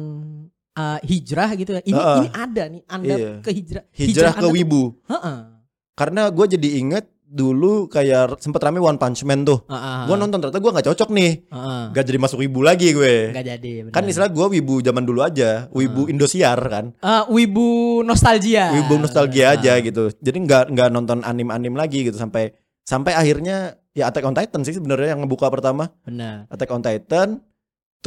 [0.77, 1.81] uh, hijrah gitu ya.
[1.81, 2.17] Ini Heeh.
[2.17, 3.31] ini ada nih Anda Iya.
[3.41, 3.83] ke hijrah.
[3.91, 4.83] hijrah ke Anda tuh- wibu.
[5.09, 5.37] Heeh.
[5.93, 9.59] Karena gue jadi inget dulu kayak sempet rame One Punch Man tuh.
[9.67, 9.99] Heeh.
[10.05, 11.31] Gue nonton ternyata gue nggak cocok nih.
[11.43, 11.81] Heeh.
[11.91, 13.35] Gak jadi masuk wibu lagi gue.
[13.35, 13.71] Nggak jadi.
[13.83, 13.91] benar.
[13.91, 15.67] Kan istilah gue wibu zaman dulu aja.
[15.69, 16.95] Wibu Indosiar kan.
[16.95, 17.67] Eh, wibu
[18.01, 18.71] nostalgia.
[18.71, 19.55] Wibu nostalgia Ah.
[19.57, 20.07] aja gitu.
[20.15, 22.55] Jadi nggak nggak nonton anim-anim lagi gitu sampai
[22.87, 25.91] sampai akhirnya ya Attack on Titan sih sebenarnya yang ngebuka pertama.
[26.05, 26.47] Benar.
[26.47, 27.43] Attack on Titan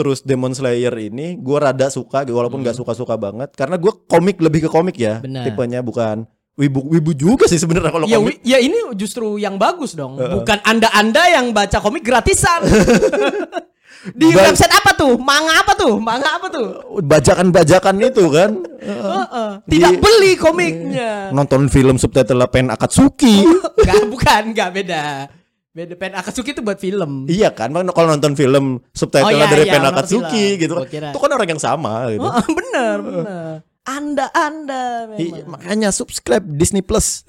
[0.00, 2.80] terus Demon Slayer ini gue rada suka walaupun nggak Hmm.
[2.80, 5.44] suka-suka banget karena gue komik lebih ke komik ya Benar.
[5.44, 9.56] tipenya bukan wibu wibu juga sih sebenarnya kalau Ya, komik wi- ya ini justru yang
[9.56, 10.16] bagus dong.
[10.16, 10.32] Heeh.
[10.34, 12.64] Bukan anda-anda yang baca komik gratisan.
[14.00, 15.16] Di Ba- website apa tuh?
[15.16, 16.00] Manga apa tuh?
[16.00, 16.68] Manga apa tuh?
[17.02, 19.50] bajakan-bajakan itu kan Heeh.
[19.66, 21.28] Tidak Di- beli komiknya.
[21.30, 25.04] nonton film subtitle Pen Akatsuki Enggak, bukan, enggak beda.
[25.70, 27.26] Beda Pen Akatsuki itu buat film.
[27.26, 30.61] iya kan Makanya kalau nonton film subtitle Oh, iya, dari iya, Pen Akatsuki film.
[30.61, 33.24] gitu kan itu kan orang yang sama gitu Heeh, bener, bener.
[33.80, 34.83] Anda Anda
[35.14, 35.56] Iya, memang.
[35.56, 37.22] makanya subscribe Disney Plus.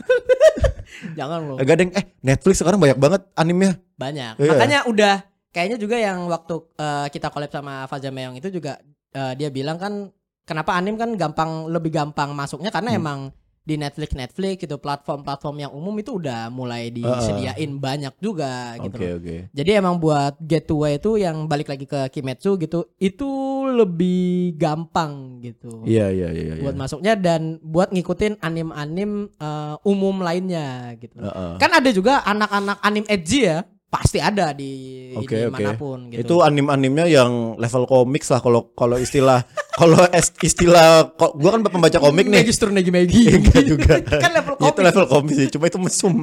[1.18, 1.58] Jangan loh.
[1.58, 3.80] Agak deng eh Netflix sekarang banyak banget animenya.
[3.96, 4.38] Banyak.
[4.38, 4.50] Iya.
[4.52, 5.16] Makanya udah
[5.50, 8.78] kayaknya juga yang waktu eh, kita collab sama Faza Meong itu juga
[9.12, 10.10] eh, dia bilang kan
[10.44, 13.00] kenapa anim kan gampang lebih gampang masuknya karena Hmm.
[13.00, 13.20] emang
[13.62, 18.98] di Netflix Netflix gitu platform-platform yang umum itu udah mulai disediain banyak juga gitu.
[18.98, 19.18] Oke loh.
[19.22, 19.36] oke.
[19.54, 23.30] Jadi emang buat gateway itu yang balik lagi ke Kimetsu gitu itu
[23.70, 25.86] lebih gampang gitu.
[25.86, 26.54] Iya iya iya.
[26.58, 26.64] iya.
[26.66, 31.22] Buat masuknya dan buat ngikutin anim-anim eh, umum lainnya gitu.
[31.22, 31.62] Heeh.
[31.62, 34.72] Kan ada juga anak-anak anim edgy ya, pasti ada di
[35.20, 35.60] Oke, ini oke.
[35.60, 36.24] mana pun gitu.
[36.24, 39.44] Itu anim-animnya yang level komik lah kalau kalau istilah
[39.80, 40.00] kalau
[40.40, 42.40] istilah kok gua kan pembaca komik nih.
[42.48, 43.28] Megis turun Negi Megi.
[43.36, 43.94] Enggak juga.
[44.24, 44.88] kan level Ya, itu komik.
[44.88, 46.16] level komik sih, cuma itu mesum.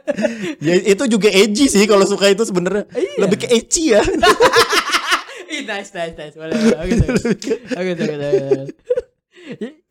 [0.68, 2.84] ya itu juga edgy sih kalau suka itu sebenarnya.
[2.92, 3.24] Iya.
[3.24, 4.04] Lebih ke edgy ya.
[5.48, 6.36] Ih, nice, nice, nice.
[6.36, 6.76] Boleh, boleh.
[6.76, 6.94] Oke,
[7.32, 7.52] oke.
[7.72, 7.92] Oke.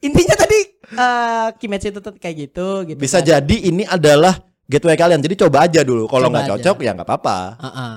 [0.06, 0.60] Intinya tadi
[0.94, 3.00] eh Kimetsu itu tuh kayak gitu gitu.
[3.02, 3.26] Bisa kan.
[3.26, 5.24] jadi ini adalah gateway kalian.
[5.24, 6.06] Jadi coba aja dulu.
[6.06, 6.52] Kalau nggak aja.
[6.56, 7.38] cocok ya nggak apa-apa.
[7.64, 7.96] Heeh.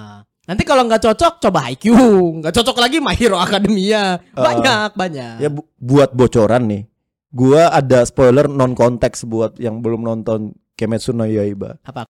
[0.51, 4.19] Nanti kalau nggak cocok coba Haikyuu, nggak cocok lagi My Hero Academia.
[4.35, 5.37] Banyak, banyak.
[5.39, 6.83] Ya bu- buat bocoran nih.
[7.31, 11.79] Gua ada spoiler non konteks buat yang belum nonton Kimetsu no Yaiba.
[11.87, 12.11] Apa?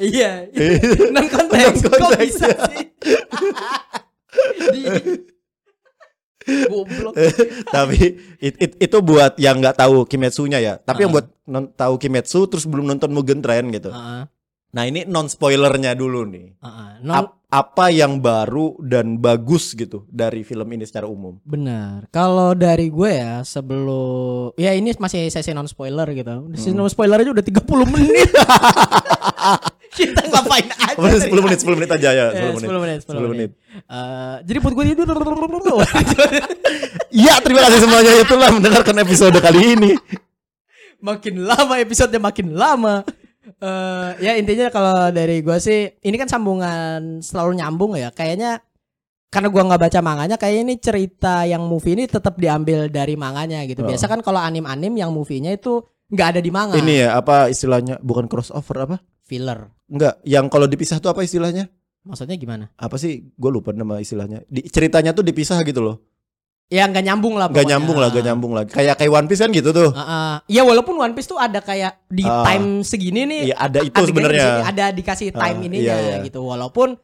[0.00, 0.48] iya,
[1.14, 1.84] non konteks.
[1.84, 2.56] Kok bisa ya.
[2.72, 2.84] sih?
[4.68, 4.82] Di...
[6.42, 7.14] Goblok.
[7.70, 7.98] Tapi
[8.36, 10.74] it- it- itu buat yang nggak tahu Kimetsunya ya.
[10.76, 11.16] Tapi yang Ah.
[11.16, 13.88] buat non tahu Kimetsu terus belum nonton Mugen Train gitu.
[13.88, 14.26] Heeh,
[14.72, 16.56] Nah ini non spoilernya dulu nih.
[16.56, 16.90] heeh.
[17.00, 21.36] Non Ap- apa yang baru dan bagus gitu dari film ini secara umum?
[21.42, 22.08] Benar.
[22.08, 26.48] Kalau dari gue ya sebelum ya ini masih sesi non spoiler gitu.
[26.52, 26.80] Sesi Hmm.
[26.80, 28.32] non spoiler aja udah 30 menit.
[29.92, 30.96] Kita ngapain aja?
[30.96, 32.64] 10 menit, 10 menit aja ya, Eh, 10 menit.
[32.64, 33.50] 10 menit, 10 10 menit.
[33.72, 35.02] Eh, jadi buat gue itu
[37.24, 39.92] Iya, terima kasih semuanya itulah mendengarkan episode kali ini.
[41.02, 43.02] makin lama episodenya makin lama.
[43.58, 48.12] Eh ya intinya kalau dari gue sih ini kan sambungan selalu nyambung ya.
[48.12, 48.60] Kayaknya
[49.32, 53.64] karena gua nggak baca manganya kayak ini cerita yang movie ini tetap diambil dari manganya
[53.64, 53.82] gitu.
[53.82, 55.80] Biasa kan kalau anim-anim yang movie-nya itu
[56.12, 56.76] nggak ada di manga.
[56.76, 57.96] Ini ya apa istilahnya?
[58.04, 58.96] Bukan crossover apa?
[59.32, 59.72] filler.
[59.88, 61.72] Enggak, yang kalau dipisah tuh apa istilahnya?
[62.02, 62.64] Maksudnya gimana?
[62.74, 63.30] Apa sih?
[63.38, 64.42] Gue lupa nama istilahnya.
[64.50, 65.96] Di, ceritanya tuh dipisah gitu loh.
[66.66, 67.46] Ya nggak nyambung lah.
[67.46, 67.70] Gak pokoknya.
[67.76, 68.64] nyambung lah, gak nyambung lah.
[68.64, 69.92] Kayak kayak One Piece kan gitu tuh.
[69.92, 70.34] Heeh.
[70.48, 72.42] Ya walaupun One Piece tuh ada kayak di Ah.
[72.48, 73.40] time segini nih.
[73.52, 74.64] Iya ada itu sebenarnya.
[74.64, 76.24] Ada dikasih time Ah, ininya iya, iya.
[76.24, 76.40] gitu.
[76.40, 76.96] Walaupun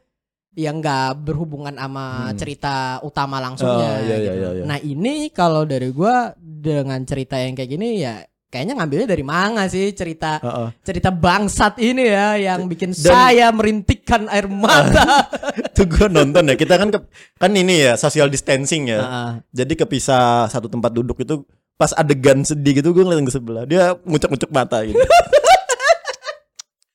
[0.57, 2.35] yang nggak berhubungan sama Hmm.
[2.35, 3.89] cerita utama langsungnya.
[3.93, 4.33] Oh, iya, iya, gitu.
[4.35, 4.63] iya, iya.
[4.65, 9.63] Nah ini kalau dari gua dengan cerita yang kayak gini ya kayaknya ngambilnya dari manga
[9.65, 10.69] sih cerita Heeh.
[10.81, 15.29] cerita bangsat ini ya yang bikin Dan- saya merintikkan air mata.
[15.77, 16.57] Tuh gue nonton ya.
[16.57, 17.05] Kita kan ke-
[17.37, 18.99] kan ini ya social distancing ya.
[18.99, 19.29] Heeh.
[19.53, 21.45] Jadi kepisah satu tempat duduk itu
[21.77, 23.63] pas adegan sedih gitu gue ngeliatin ke sebelah.
[23.63, 24.97] Dia ngucek-ngucek mata gitu.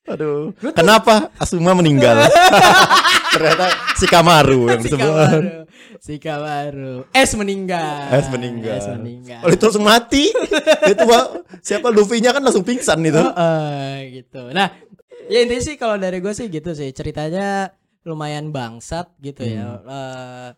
[0.05, 0.53] Aduh.
[0.75, 2.19] Kenapa Asuma meninggal?
[3.35, 3.65] Ternyata
[3.99, 5.65] si Kamaru yang disebut.
[5.99, 7.07] Si Kamaru.
[7.11, 8.11] Es meninggal.
[8.11, 8.77] Es meninggal.
[8.79, 9.41] Es meninggal.
[9.43, 10.31] Oh itu langsung mati.
[10.91, 11.05] itu
[11.63, 13.19] siapa Luffy-nya kan langsung pingsan itu.
[13.19, 14.51] Heeh, gitu.
[14.51, 14.71] Nah,
[15.27, 16.91] ya intinya sih kalau dari gue sih gitu sih.
[16.95, 17.73] Ceritanya
[18.05, 19.81] lumayan bangsat gitu ya.
[19.81, 19.89] Hmm.
[19.89, 20.49] Eh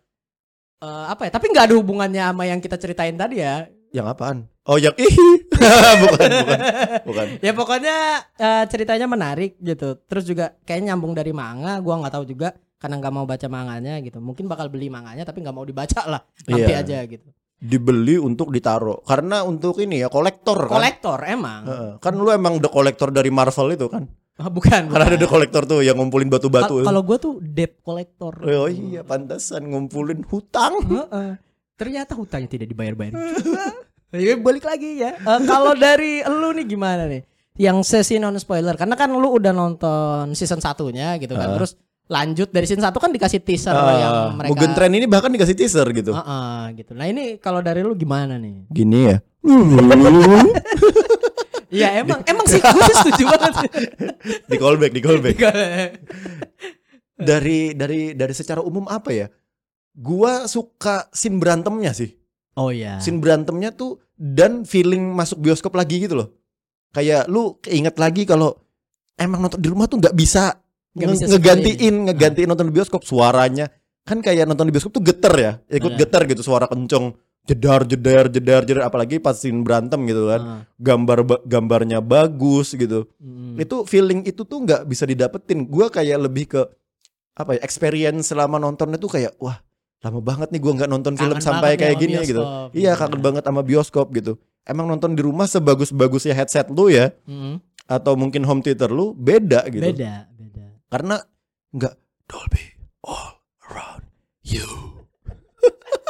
[0.84, 1.30] eh, apa ya?
[1.32, 3.66] Tapi nggak ada hubungannya sama yang kita ceritain tadi ya.
[3.88, 4.38] Yang apaan?
[4.68, 5.48] Oh yang ihi.
[6.04, 6.58] bukan, bukan.
[7.08, 7.26] Bukan.
[7.40, 7.96] Ya pokoknya
[8.36, 9.96] eh, ceritanya menarik gitu.
[10.04, 11.80] Terus juga kayaknya nyambung dari manga.
[11.80, 14.22] Gua nggak tahu juga karena nggak mau baca manganya gitu.
[14.22, 16.22] Mungkin bakal beli manganya tapi nggak mau dibaca lah.
[16.46, 16.80] Nanti Iya.
[16.82, 17.28] aja gitu.
[17.58, 19.02] Dibeli untuk ditaruh.
[19.02, 20.78] Karena untuk ini ya kolektor kan.
[20.78, 21.62] Kolektor emang.
[21.66, 21.92] Heeh.
[21.98, 24.06] Kan lu emang the kolektor dari Marvel itu kan.
[24.38, 24.86] Ah, bukan.
[24.86, 25.24] Karena ada bukan.
[25.26, 26.86] the kolektor tuh yang ngumpulin batu-batu.
[26.86, 28.38] Kalau gue tuh debt collector.
[28.46, 30.78] Oh iya pantasan ngumpulin hutang.
[30.86, 31.30] Heeh.
[31.74, 33.14] Ternyata hutangnya tidak dibayar-bayar.
[34.08, 35.20] Ya balik lagi ya.
[35.20, 37.20] Eh, kalau dari lu nih gimana nih?
[37.60, 41.52] Yang sesi non spoiler karena kan lu udah nonton season satunya gitu kan.
[41.52, 41.54] Ah.
[41.60, 41.76] Terus
[42.08, 45.52] lanjut dari season 1 kan dikasih teaser Ah, yang mereka Mugen Train ini bahkan dikasih
[45.52, 46.16] teaser gitu.
[46.16, 46.96] Heeh, gitu.
[46.96, 48.64] Nah, ini kalau dari lu gimana nih?
[48.72, 49.16] Gini ya.
[51.68, 53.54] Iya, emang emang sih gue setuju banget.
[54.50, 55.36] di callback, di callback.
[57.18, 59.26] dari dari dari secara umum apa ya?
[59.92, 62.08] Gua suka scene berantemnya sih.
[62.56, 62.96] oh iya.
[63.04, 66.32] Scene berantemnya tuh dan feeling masuk bioskop lagi gitu loh.
[66.90, 68.56] Kayak lu keinget lagi kalau
[69.20, 70.56] emang nonton di rumah tuh nggak bisa,
[71.00, 73.70] nge- ngegantiin ngegantiin nonton di bioskop suaranya
[74.02, 76.00] kan kayak nonton di bioskop tuh geter ya ikut Benar.
[76.00, 77.12] geter gitu suara kenceng
[77.44, 80.40] jedar jedar jedar jedar apalagi pas scene berantem gitu kan.
[80.40, 80.62] Ah.
[80.76, 83.08] Gambar ba- gambarnya bagus gitu.
[83.16, 83.56] Mm.
[83.58, 85.64] Itu feeling itu tuh nggak bisa didapetin.
[85.64, 86.60] Gua kayak lebih ke
[87.32, 89.64] apa ya experience selama nonton itu kayak wah
[89.98, 92.42] lama banget nih gua nggak nonton film Kangen sampai banget kayak ya gini gitu.
[92.42, 92.68] bioskop.
[92.74, 94.32] Iya kangen banget sama bioskop gitu.
[94.62, 97.64] Emang nonton di rumah sebagus-bagusnya headset lu ya Mm.
[97.86, 99.80] atau mungkin home theater lu beda gitu.
[99.82, 100.28] Beda.
[100.88, 101.16] Karena
[101.70, 102.64] nggak Dolby
[103.02, 104.04] all around
[104.42, 104.66] you.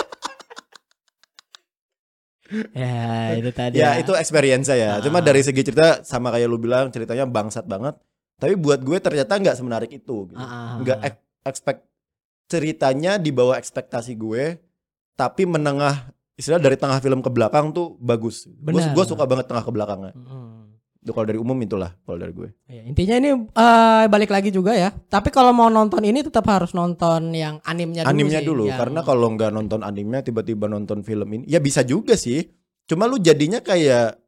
[2.73, 3.77] Ya, itu tadi.
[3.77, 5.05] Ya itu experience saya.
[5.05, 5.25] Cuma Ah.
[5.25, 7.93] dari segi cerita sama kayak lu bilang ceritanya bangsat banget.
[8.41, 10.33] Tapi buat gue ternyata nggak semenarik itu.
[10.33, 10.39] Gitu.
[10.39, 11.85] Ah, Nggak ek- expect
[12.49, 14.57] ceritanya di bawah ekspektasi gue.
[15.13, 18.49] Tapi menengah istilah dari tengah film ke belakang tuh bagus.
[18.49, 20.13] Gue suka banget tengah ke belakangnya.
[20.17, 20.38] Mm.
[21.09, 22.53] Itu kalau dari umum itulah kalau dari gue.
[22.67, 24.93] Ya, intinya ini eh, balik lagi juga ya.
[24.93, 28.77] Tapi kalau mau nonton ini tetap harus nonton yang animnya dulu animenya sih, dulu yang-
[28.77, 32.45] karena kalau nggak nonton animenya tiba-tiba nonton film ini ya bisa juga sih.
[32.85, 34.21] Cuma lu jadinya kayak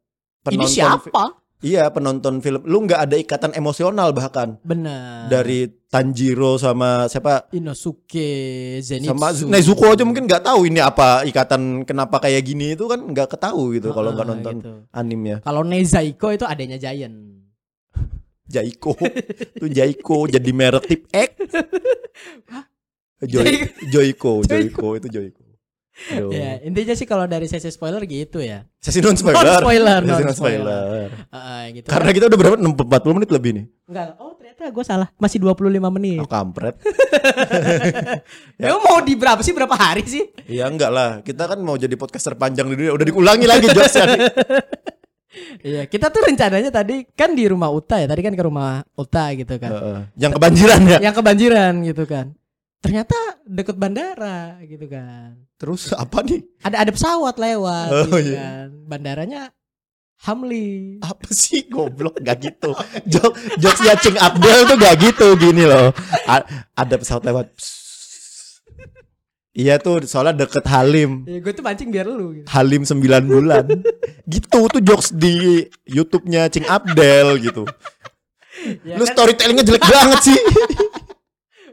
[0.46, 1.24] ini penonton fi- siapa?
[1.60, 2.64] Iya, penonton film.
[2.64, 4.56] Lu nggak ada ikatan emosional bahkan.
[4.60, 5.28] Benar.
[5.28, 8.30] dari Tanjiro sama siapa Inosuke
[8.78, 9.10] Zenitsu.
[9.10, 13.26] sama Nezuko aja mungkin nggak tahu ini apa ikatan kenapa kayak gini itu kan nggak
[13.28, 14.72] ketahu gitu kalau nggak Ah, nonton gitu.
[14.88, 17.42] animenya Kalau Nezaiko itu adanya Giant.
[18.46, 18.94] Jaiko
[19.54, 21.30] itu Jaiko jadi merek tip X
[23.30, 23.46] Joy,
[23.86, 25.39] Joyko Joyko itu Joyko
[26.08, 26.32] Aduh.
[26.32, 28.64] Ya, intinya sih kalau dari sesi spoiler gitu ya.
[28.80, 31.86] sesi non spoiler Non spoiler, sesi non spoiler Heeh, gitu.
[31.86, 35.08] karena kita udah berapa 40 menit lebih nih enggak, oh ternyata gue salah.
[35.16, 35.60] Masih 25
[35.92, 36.18] menit.
[36.18, 36.80] oh kampret
[38.60, 38.76] Ya.
[38.76, 39.52] mau di berapa sih?
[39.52, 40.24] Berapa hari sih?
[40.46, 44.06] Iya enggak lah kita kan mau jadi podcast terpanjang di dunia udah diulangi lagi jokesnya.
[45.62, 48.10] Iya, kita tuh rencananya tadi kan di rumah Uta ya.
[48.10, 49.70] Tadi kan ke rumah Uta gitu kan.
[49.70, 49.98] Heeh.
[50.18, 52.34] yang kebanjiran ya Yang kebanjiran gitu kan.
[52.80, 55.36] Ternyata deket bandara gitu kan.
[55.54, 58.40] terus apa nih Ada ada pesawat lewat Oh, gitu iya.
[58.40, 58.66] kan.
[58.86, 59.42] Bandaranya
[60.20, 61.00] Hamli.
[61.00, 62.72] apa sih goblok gak gitu
[63.12, 65.92] jok jokesnya Cing Abdel tuh gak gitu gini loh
[66.26, 67.48] A- ada pesawat lewat
[69.54, 72.46] iya tuh soalnya deket Halim Ya, gue tuh mancing biar lu gitu.
[72.48, 73.64] Halim 9 bulan
[74.26, 75.36] gitu tuh jokes di
[75.84, 77.64] YouTube-nya Cing Abdel gitu
[78.84, 80.36] Ya lu kan, storytellingnya jelek banget sih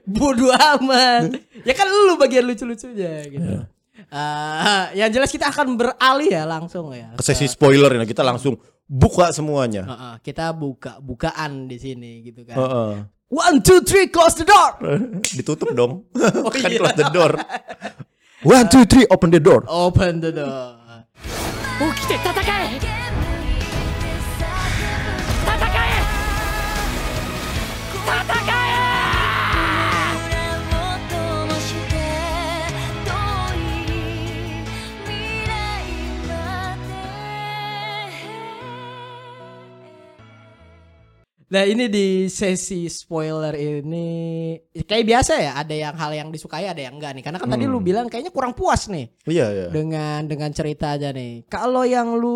[0.06, 1.36] bodoh amat.
[1.62, 3.44] ya kan lu bagian lucu-lucunya gitu.
[3.44, 3.60] Iya.
[4.12, 7.12] Eh, yang jelas kita akan beralih ya langsung ya.
[7.14, 12.42] ke sesi spoiler ini kita langsung buka semuanya Heeh, kita buka bukaan di sini gitu
[12.44, 12.56] kan.
[12.56, 12.92] Heeh.
[13.32, 14.76] One, two, three, close the door.
[15.32, 16.04] ditutup dong
[16.44, 16.76] Oh, kan iya.
[16.82, 17.32] close the door
[18.42, 20.76] one two three open the door Open the door.
[21.94, 22.55] 起きて戦え
[41.47, 44.07] Nah ini di sesi spoiler ini
[44.75, 47.63] kayak biasa ya ada yang hal yang disukai ada yang enggak nih karena kan tadi
[47.63, 47.71] Hmm.
[47.71, 51.47] lu bilang kayaknya kurang puas nih iya iya dengan dengan cerita aja nih.
[51.47, 52.35] Kalau yang lu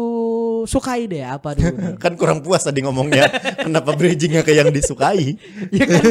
[0.63, 1.75] sukai deh apa dulu?
[2.03, 3.27] kan kurang puas tadi ngomongnya
[3.67, 5.35] kenapa bridgingnya ke yang disukai
[5.75, 6.03] ya kan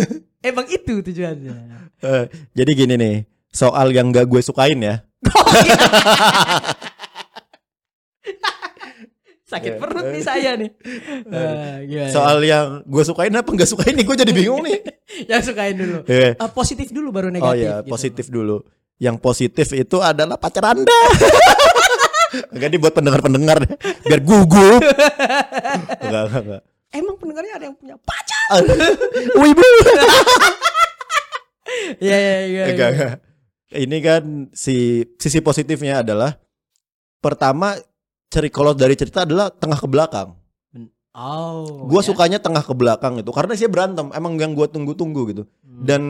[0.44, 1.56] emang itu tujuannya.
[2.00, 3.16] Eh, jadi gini nih
[3.48, 5.00] soal yang gak gue sukain ya
[9.50, 10.70] Sakit perut nih saya nih.
[11.30, 12.10] Eh, gimana?
[12.10, 14.78] soal yang gue sukain apa nggak sukain nih gue jadi bingung nih
[15.30, 15.98] yang sukain dulu.
[16.06, 17.58] Eh, Eh, positif dulu baru oh negatif.
[17.60, 17.90] ya gitu.
[17.90, 18.56] positif dulu
[18.96, 20.94] yang positif itu adalah pacar anda
[22.54, 23.74] Enggak nih buat pendengar-pendengar deh.
[24.04, 24.78] Biar gugup
[25.98, 28.62] Enggak, enggak, enggak Emang pendengarnya ada yang punya pacar?
[29.36, 29.66] Wibu
[31.98, 32.64] Iya iya iya.
[32.68, 33.14] Enggak, enggak.
[33.70, 34.76] Ini kan si
[35.16, 36.34] sisi positifnya adalah
[37.18, 37.78] pertama
[38.30, 40.38] ceri kalau dari cerita adalah tengah ke belakang.
[41.10, 41.90] Oh.
[41.90, 42.06] Gua ya.
[42.06, 44.14] sukanya tengah ke belakang itu karena sih berantem.
[44.14, 45.42] Emang yang gua tunggu-tunggu gitu.
[45.66, 45.82] Hmm.
[45.82, 46.00] Dan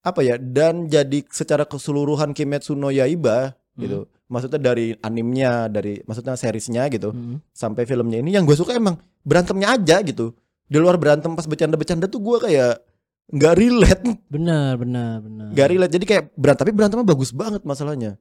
[0.00, 0.40] apa ya?
[0.40, 4.08] Dan jadi secara keseluruhan Kimetsu no Yaiba gitu.
[4.32, 7.44] Maksudnya dari animnya, dari maksudnya seriesnya gitu Hmm.
[7.52, 10.32] sampai filmnya ini yang gue suka emang berantemnya aja gitu.
[10.64, 12.80] Di luar berantem pas bercanda-bercanda tuh gua kayak
[13.28, 15.52] nggak relate, Benar benar benar.
[15.52, 15.92] nggak relate.
[15.92, 18.16] Jadi kayak berantem tapi berantemnya bagus banget masalahnya.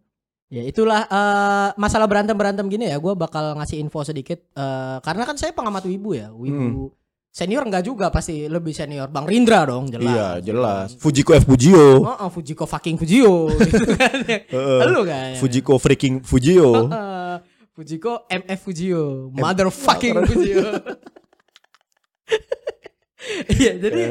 [0.51, 2.99] Ya itulah eh, masalah berantem berantem gini ya.
[2.99, 6.27] Gue bakal ngasih info sedikit eh, karena kan saya pengamat wibu ya.
[6.35, 6.91] Wibu
[7.31, 9.07] senior enggak juga pasti lebih senior.
[9.07, 10.03] Bang Rindra dong jelas.
[10.03, 10.11] Hmm.
[10.11, 10.87] Iya jelas.
[10.99, 12.03] Fujiko F Fujio.
[12.03, 14.15] Oh, oh, Fujiko fucking Fujio gitu kan.
[14.91, 15.39] Lu kan.
[15.39, 16.91] Fujiko freaking Fujio.
[16.91, 17.35] Heeh.
[17.71, 20.67] Fujiko MF Fujio, motherfucking Fujio.
[23.47, 24.01] Iya, jadi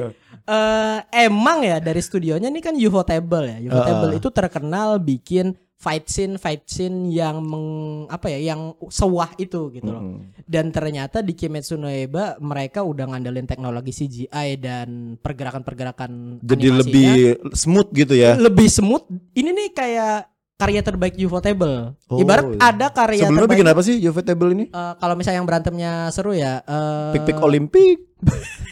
[0.46, 3.58] eh emang ya dari studionya ini kan Ufotable ya.
[3.66, 4.20] Ufotable Heeh.
[4.22, 7.64] itu terkenal bikin fight scene fight scene yang meng,
[8.06, 10.04] apa ya yang sewah itu gitu loh.
[10.04, 10.44] Mm-mm.
[10.44, 17.08] Dan ternyata di Kimetsu no Yaiba mereka udah ngandelin teknologi CGI dan pergerakan-pergerakan Jadi lebih
[17.50, 18.36] smooth gitu ya.
[18.36, 19.08] lebih smooth.
[19.32, 20.16] Ini nih kayak
[20.54, 21.96] karya terbaik Ufotable.
[22.06, 22.60] Oh, Ibarat iya.
[22.60, 23.56] ada karya Sebelumnya terbaik.
[23.56, 24.64] bikin apa sih Juve Table ini?
[24.68, 26.60] eh, kalau misalnya yang berantemnya seru ya.
[26.60, 27.96] eh, Pick pick Olimpik.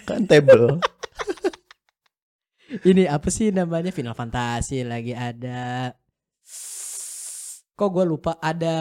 [0.04, 0.76] kan table.
[2.84, 5.96] Ini apa sih namanya Final Fantasy lagi ada.
[7.78, 8.76] Kok gue lupa ada.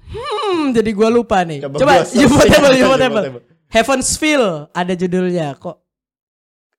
[0.00, 1.60] Hmm, jadi gue lupa nih.
[1.60, 3.20] Coba, gua searching Ufotable, aja Ufotable.
[3.20, 3.42] Ufotable.
[3.68, 5.76] Heaven's Feel ada judulnya kok.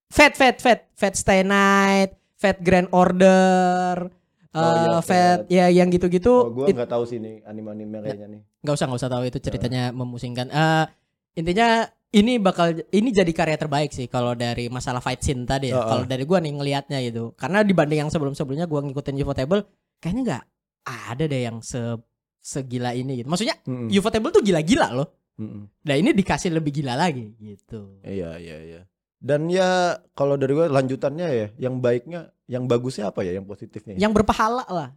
[0.09, 4.09] Fat Fat Fat Fat Stay Night, Fat Grand Order,
[4.57, 6.33] Oh, iya, eh, Fat ya yang gitu-gitu.
[6.33, 8.41] Oh, gua it- nggak tahu sih ini anime-anime kayaknya nih.
[8.57, 10.49] nggak usah nggak usah tahu itu ceritanya memusingkan.
[10.49, 10.85] Eh
[11.37, 15.77] intinya ini bakal ini jadi karya terbaik sih kalau dari masalah fight scene tadi ya.
[15.77, 15.85] Heeh.
[15.93, 17.37] Kalau dari gua nih ngelihatnya gitu.
[17.37, 19.61] Karena dibanding yang sebelum-sebelumnya gua ngikutin Ufotable
[20.01, 20.43] kayaknya nggak
[20.87, 21.79] ada deh yang se
[22.39, 23.27] segila ini gitu.
[23.27, 23.91] Maksudnya Mm-mm.
[23.91, 25.07] Ufotable tuh gila-gila loh.
[25.35, 25.67] Mm-mm.
[25.83, 27.99] Nah ini dikasih lebih gila lagi gitu.
[28.01, 28.81] Iya iya iya.
[29.17, 33.97] Dan ya kalau dari gue lanjutannya ya, yang baiknya, yang bagusnya apa ya, yang positifnya?
[33.97, 34.05] ya?
[34.05, 34.89] Yang berpahala lah.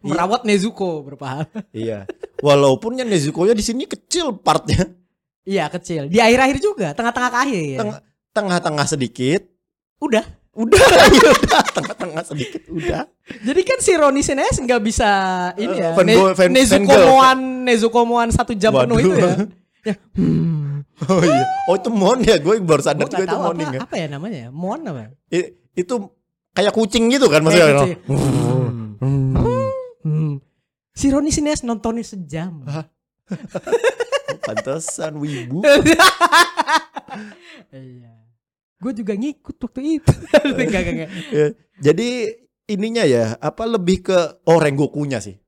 [0.00, 0.06] Iya.
[0.06, 1.50] Merawat Nezuko berpahala.
[1.74, 2.06] Iya.
[2.38, 4.86] Walaupun yang Nezuko-nya di sini kecil partnya,
[5.42, 6.06] Iya kecil.
[6.06, 7.62] Di akhir-akhir juga, tengah-tengah akhir.
[7.62, 7.78] ya.
[7.78, 9.42] Tengah- tengah-tengah sedikit,
[9.98, 10.22] Udah.
[10.56, 10.80] Udah,
[11.14, 13.04] ya udah, tengah-tengah sedikit, udah.
[13.38, 15.08] Jadi kan si Roni Sines nggak bisa
[15.54, 15.90] ini Eh, ya.
[15.92, 17.06] fanboy- fan- Nezuko fangirl.
[17.06, 19.32] Moan, Nezuko Moan satu jam penuh itu ya.
[19.84, 19.94] ya.
[20.14, 20.80] Hmm.
[21.04, 21.44] Oh iya.
[21.66, 23.80] Oh itu mon ya, gue baru sadar Gue itu moning apa, ya.
[23.82, 24.50] apa ya namanya ya.
[24.50, 25.12] Moan apa?
[25.28, 25.94] I- itu
[26.50, 27.66] kayak kucing gitu kan maksudnya.
[27.66, 27.84] Kayak no?
[27.84, 27.98] gitu ya.
[30.02, 30.34] Hmm.
[30.90, 32.64] Si Roni Sines nontonnya sejam.
[34.42, 35.60] Pantesan wibu.
[37.68, 38.25] Iya.
[38.76, 40.12] Gue juga ngikut waktu itu.
[40.52, 41.10] Enggak, enggak, enggak.
[41.32, 41.46] Ya,
[41.80, 42.08] Jadi
[42.68, 45.40] ininya ya, apa lebih ke oh Rengokunya sih.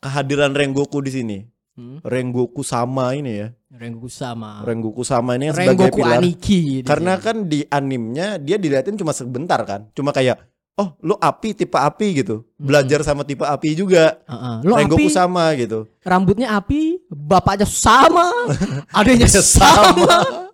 [0.00, 1.38] Kehadiran Rengoku di sini.
[1.78, 2.02] Hmm.
[2.02, 3.48] Rengoku sama ini ya.
[3.70, 4.64] Rengoku sama.
[4.64, 6.18] Rengoku sama ini sebagai Rengoku pilar.
[6.18, 6.60] Aniki.
[6.82, 7.24] Karena sini.
[7.24, 9.90] kan di animnya dia diliatin cuma sebentar kan.
[9.92, 10.40] Cuma kayak
[10.78, 12.46] oh lu api tipe api gitu.
[12.56, 14.18] Belajar sama tipe api juga.
[14.24, 14.56] Heeh.
[14.64, 15.84] Lo Rengoku api, sama gitu.
[16.06, 18.30] rambutnya api, bapaknya sama,
[18.94, 20.47] adanya Sama.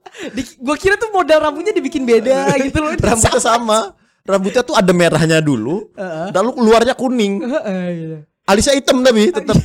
[0.61, 2.93] Gua kira tuh model rambutnya dibikin beda gitu loh.
[2.95, 3.79] Rambutnya sama.
[4.25, 6.33] Rambutnya tuh ada merahnya dulu, Heeh.
[6.33, 7.45] lalu keluarnya kuning.
[7.45, 8.17] Heeh, gitu.
[8.49, 9.57] Alisnya hitam tapi tetap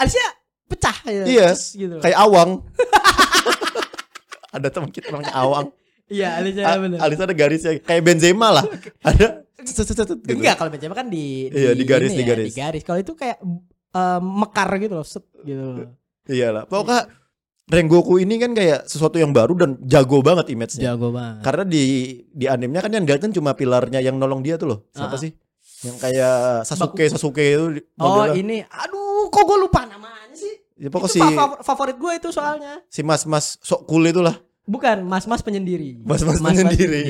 [0.00, 0.26] Alisnya
[0.64, 1.24] pecah ya.
[1.28, 1.48] Iya.
[1.52, 1.96] Terus gitu.
[2.00, 2.64] kayak awang.
[4.56, 5.66] ada teman kita namanya awang.
[6.10, 6.98] Iya, alisnya A- bener.
[6.98, 8.64] alisnya ada garisnya kayak Benzema lah.
[9.04, 10.16] Ada gitu.
[10.26, 12.46] Enggak, kalau Benzema kan di Iya, di garis, di ya, garis.
[12.50, 12.82] di garis.
[12.82, 13.38] Kalau itu kayak
[13.92, 15.86] eh, mekar gitu loh, set gitu.
[16.26, 16.64] Iyalah.
[16.66, 17.06] Pokoknya
[17.70, 20.90] Rengoku ini kan kayak sesuatu yang baru dan jago banget image-nya.
[20.90, 21.40] Jago banget.
[21.40, 21.84] Karena di
[22.28, 24.78] di animenya kan yang dilihatin cuma pilarnya yang nolong dia tuh loh.
[24.90, 25.20] Siapa Ah.
[25.20, 25.30] sih?
[25.80, 28.34] Yang kayak Sasuke Baku- Sasuke itu Oh, modelnya.
[28.34, 30.54] ini aduh, kok gue lupa namanya sih?
[30.76, 32.82] Ya, pokok itu si fa- favorit gue itu soalnya.
[32.86, 34.34] si mas-mas sok cool itulah.
[34.62, 35.98] Bukan mas-mas penyendiri.
[36.00, 37.02] Mas-mas penyendiri.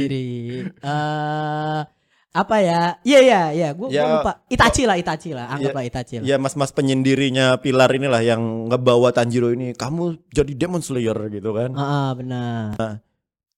[0.76, 1.80] Eh
[2.30, 2.80] apa ya?
[3.02, 4.46] Iya iya iya, gue Ya, lupa.
[4.46, 6.24] Itachi lah, Itachi lah, anggaplah Itachi lah.
[6.24, 9.74] Ya mas-mas penyendirinya pilar inilah yang ngebawa Tanjiro ini.
[9.74, 11.74] Kamu jadi Demon Slayer gitu kan.
[11.74, 13.02] Ah, benar.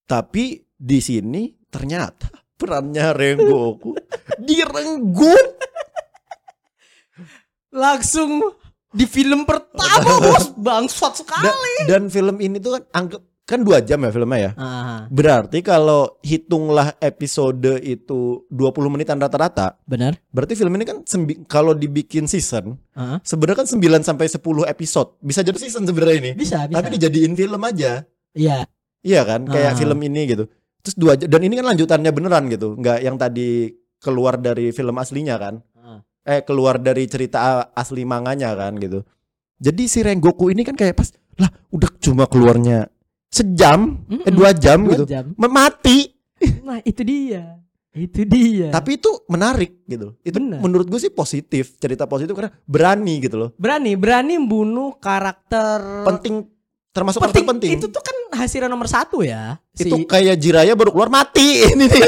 [0.05, 3.93] Tapi di sini ternyata perannya Rengoku
[4.49, 5.49] direnggut.
[7.73, 8.41] Langsung
[8.93, 11.89] di film pertama bos bangsat sekali.
[11.89, 14.51] dan film ini tuh kan anggap kan dua jam ya filmnya ya.
[14.55, 18.55] Ah, Berarti kalau hitunglah episode itu 20
[18.89, 20.15] menitan rata-rata, benar.
[20.29, 22.79] berarti film ini kan sembi- kalau dibikin season,
[23.21, 25.19] sebenarnya kan 9 sampai 10 episode.
[25.19, 26.31] Bisa jadi season sebenarnya ini.
[26.35, 26.75] bisa bisa.
[26.75, 28.07] Tapi dijadiin film aja.
[28.33, 28.65] Iya.
[29.01, 29.43] Iya kan?
[29.45, 30.45] Kayak film ini gitu.
[30.81, 32.75] Terus dua j- dan ini kan lanjutannya beneran gitu.
[32.75, 35.55] Nggak yang tadi keluar dari film aslinya kan.
[35.75, 35.99] Ah.
[36.23, 39.03] Eh keluar dari cerita asli manganya kan gitu.
[39.59, 42.92] Jadi si Rengoku ini kan kayak pas lah udah cuma keluarnya
[43.33, 44.31] sejam, eh Mm-mm.
[44.31, 45.05] dua jam Dua gitu.
[45.09, 45.25] jam.
[45.35, 46.13] Ma- Mati.
[46.61, 47.57] Nah itu dia.
[47.91, 48.69] Itu dia.
[48.69, 50.17] Tapi itu menarik gitu.
[50.19, 50.59] Itu Benar.
[50.59, 53.51] menurut gue sih positif, cerita positif karena berani gitu loh.
[53.55, 56.49] berani, berani membunuh karakter Penting
[56.91, 57.41] termasuk penting.
[57.41, 57.71] karakter penting.
[57.75, 59.57] Itu tuh kan hasilnya nomor satu ya.
[59.73, 62.03] Si- Itu kayak Jiraya baru keluar mati ini nih.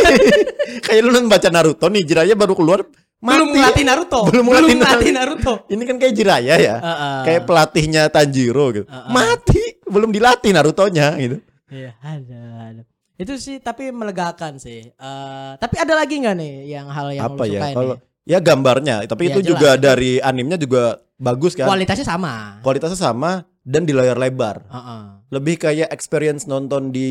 [0.81, 2.81] kayak lu nonton baca Naruto nih, Jiraya baru keluar
[3.19, 3.37] mati.
[3.37, 4.21] belum melatih Naruto.
[4.27, 5.55] Belum melatih melatih Naruto.
[5.67, 6.77] Ini kan kayak Jiraya ya.
[6.77, 7.17] Heeh.
[7.25, 8.85] Kayak pelatihnya Tanjiro gitu.
[8.85, 9.09] Uh-uh.
[9.09, 11.37] Mati, belum dilatih Narutonya gitu.
[11.66, 12.83] Iya, ada, ada.
[13.15, 14.88] Itu sih tapi melegakan sih.
[14.88, 17.61] Eh, tapi ada lagi nggak nih yang hal yang Apa lu ya?
[17.71, 19.50] Kalau ya gambarnya, tapi Ya, itu jelas.
[19.50, 20.83] juga dari animenya juga
[21.17, 21.65] bagus kan.
[21.65, 22.59] kualitasnya sama.
[22.61, 24.67] Kualitasnya sama dan di layar lebar.
[24.67, 25.02] Heeh.
[25.31, 27.11] Lebih kayak experience nonton di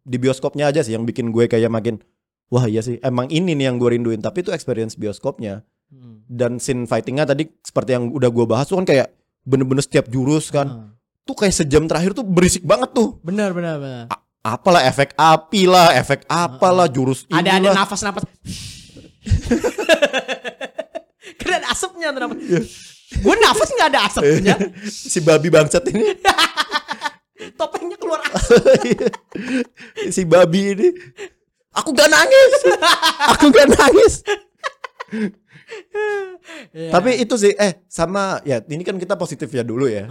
[0.00, 2.00] di bioskopnya aja sih yang bikin gue kayak makin
[2.46, 6.24] wah iya sih emang ini nih yang gue rinduin tapi itu experience bioskopnya Hmm.
[6.26, 10.48] dan scene fightingnya tadi seperti yang udah gue bahas tuh kan kayak bener-bener setiap jurus
[10.48, 10.88] kan Ah.
[11.24, 14.04] Tuh kayak sejam terakhir tuh berisik banget tuh Benar benar benar.
[14.40, 17.74] apalah efek api lah efek apalah jurus Ada ada inilah.
[17.74, 18.24] nafas nafas.
[21.34, 22.38] Karena ada asapnya tuh nafas.
[23.14, 24.54] Gue nafas nggak ada asapnya.
[25.12, 26.12] si babi bangsat ini
[27.58, 28.60] Topengnya keluar asap.
[30.08, 30.88] si babi ini
[31.70, 32.52] aku gak nangis
[33.26, 34.14] aku gak nangis
[36.70, 36.92] Iya.
[36.92, 40.04] tapi itu sih eh sama ya ini kan kita positif ya dulu ya.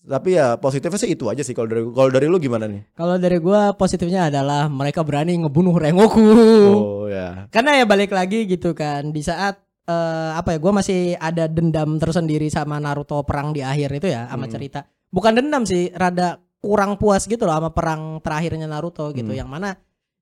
[0.00, 3.16] Tapi ya positifnya sih itu aja sih kalau dari kalau dari lu gimana nih Kalau
[3.16, 6.24] dari gua positifnya adalah mereka berani ngebunuh Rengoku.
[6.72, 11.14] oh ya Karena ya balik lagi gitu kan di saat eh, apa ya gua masih
[11.14, 14.52] ada dendam tersendiri sama Naruto perang di akhir itu ya sama Hmm.
[14.52, 14.80] cerita.
[15.10, 19.30] Bukan dendam sih, rada kurang puas gitu loh sama perang terakhirnya Naruto gitu.
[19.30, 19.40] Hmm.
[19.42, 19.70] Yang mana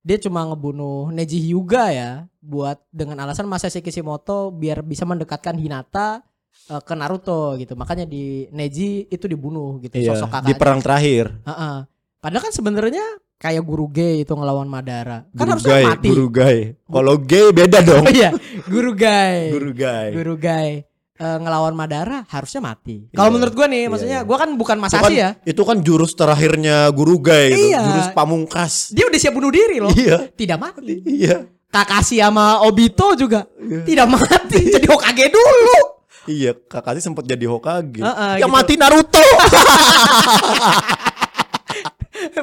[0.01, 2.11] dia cuma ngebunuh Neji Hyuga ya
[2.41, 6.24] buat dengan alasan Masashi Kishimoto biar bisa mendekatkan Hinata
[6.69, 7.73] eh, ke Naruto gitu.
[7.73, 10.57] Makanya di Neji itu dibunuh gitu iya sosok di kakaknya.
[10.57, 11.77] perang terakhir Heeh.
[12.19, 13.05] Padahal kan sebenarnya
[13.37, 15.23] kayak guru gay itu ngelawan Madara.
[15.31, 16.09] Kan guru harusnya gay mati.
[16.09, 18.31] guru gay kalau gay beda dong iya,
[18.66, 19.51] guru gay.
[19.51, 20.71] guru gay Guru gay
[21.14, 23.07] eh, ngelawan Madara harusnya mati.
[23.11, 23.35] Kalau Iya.
[23.35, 24.27] menurut gua nih, Iya, maksudnya iya.
[24.27, 25.31] gua kan bukan itu kan, Masashi ya.
[25.43, 27.66] itu kan jurus terakhirnya guru gay gitu.
[27.71, 27.81] Iya.
[27.87, 29.91] jurus pamungkas Dia udah siap bunuh diri loh.
[29.93, 30.95] iya Tidak mati.
[31.05, 33.83] iya Kakashi sama Obito juga Iya.
[33.85, 34.62] tidak mati.
[34.75, 35.98] Jadi Hokage dulu.
[36.27, 38.03] Iya, Kakashi sempat jadi Hokage.
[38.03, 38.57] Heeh, yang gitu.
[38.59, 39.21] mati Naruto.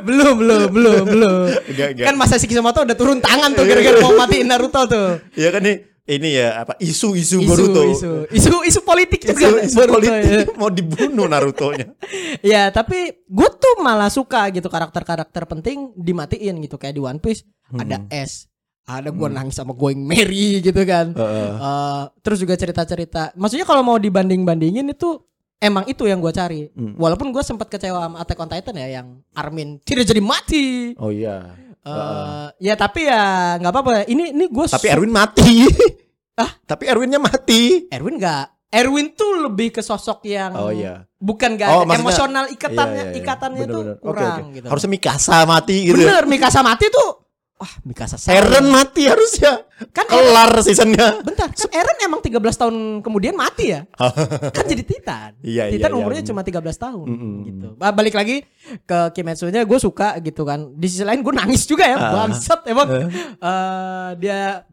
[0.08, 1.46] belum, belum, belum, belum.
[1.70, 2.06] Enggak, enggak.
[2.08, 5.10] Kan Masashi Kishimoto udah turun tangan tuh gara-gara mau matiin Naruto tuh.
[5.36, 7.82] Iya kan nih, ini ya apa isu-isu Isu, Boruto.
[7.90, 9.46] isu, isu, isu politik juga.
[9.50, 10.42] Isu, isu Boruto, politik ya.
[10.56, 11.88] mau dibunuh Naruto-nya.
[12.46, 17.42] Ya tapi gue tuh malah suka gitu karakter-karakter penting dimatiin gitu kayak di One Piece
[17.74, 18.46] ada S,
[18.86, 21.12] ada gue nangis sama Going Merry gitu kan.
[21.12, 21.50] Heeh.
[21.54, 23.34] Eh, terus juga cerita-cerita.
[23.34, 25.18] Maksudnya kalau mau dibanding-bandingin itu
[25.58, 26.70] emang itu yang gue cari.
[26.70, 26.94] Hmm.
[26.96, 30.94] Walaupun gue sempat kecewa sama Attack on Titan ya yang Armin tidak jadi mati.
[30.96, 31.58] Oh iya.
[31.82, 33.90] Eh, ya tapi ya nggak apa-apa.
[34.06, 35.66] Ini ini gue Tapi Erwin mati.
[36.36, 36.52] Ah?
[36.68, 37.88] Tapi Erwinnya mati.
[37.88, 38.68] Erwin nggak.
[38.68, 41.08] Erwin tuh lebih ke sosok yang Oh iya.
[41.16, 43.22] bukan gak Oh, ada emosional ikatannya Iya, iya, iya.
[43.24, 44.04] ikatannya tuh Bener-bener.
[44.04, 44.56] Oke, kurang oke.
[44.60, 44.68] gitu.
[44.68, 45.96] Harusnya Mikasa mati gitu.
[45.96, 47.25] Bener Mikasa mati tuh
[47.56, 48.20] Wah Mikasa.
[48.28, 49.64] Eren mati harusnya.
[49.90, 51.24] Kan Eren, Kelar seasonnya.
[51.24, 53.88] bentar kan Eren emang 13 tahun kemudian mati ya
[54.56, 56.30] Kan jadi Titan Iya, iya, Titan iya, umurnya bener.
[56.30, 57.36] cuma 13 tahun Mm-mm.
[57.46, 58.44] gitu Ba- Balik lagi
[58.82, 62.12] ke Kimetsu-nya gue suka gitu kan Di sisi lain gue nangis juga ya Ah.
[62.22, 63.08] Bangsat emang Eh.
[63.38, 64.64] Eh, Dia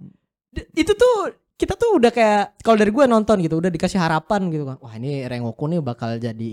[0.48, 1.30] di- Itu tuh
[1.62, 4.98] kita tuh udah kayak kalau dari gue nonton gitu udah dikasih harapan gitu kan wah
[4.98, 6.50] ini Rengoku nih bakal jadi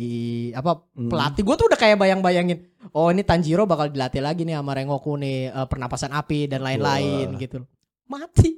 [0.54, 1.10] apa Hmm.
[1.10, 5.18] pelatih gue tuh udah kayak bayang-bayangin oh ini Tanjiro bakal dilatih lagi nih sama Rengoku
[5.18, 7.42] nih eh, pernapasan api dan lain-lain Wah.
[7.42, 7.66] gitu
[8.06, 8.54] mati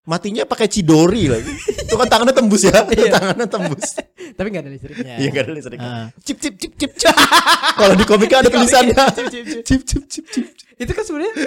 [0.00, 1.54] Matinya pakai Chidori lagi.
[1.86, 2.82] Itu kan tangannya tembus ya.
[3.14, 3.94] tangannya tembus.
[4.38, 5.90] tapi nggak ada listriknya Iya enggak ada listriknya.
[5.92, 6.06] Ah.
[6.24, 6.90] Cip cip cip cip.
[6.98, 7.14] cip.
[7.78, 8.96] Kalau di komiknya ada tulisannya.
[9.14, 9.44] cip, cip.
[9.62, 10.69] Cip cip cip cip.
[10.80, 11.32] Itu kan sebenarnya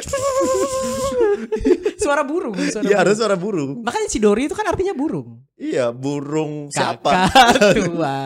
[1.98, 3.02] suara burung suara Iya burung.
[3.02, 3.72] harus suara burung.
[3.82, 7.30] makanya Chidori itu kan artinya burung Iya burung siapa?
[7.30, 8.20] Kakak tua.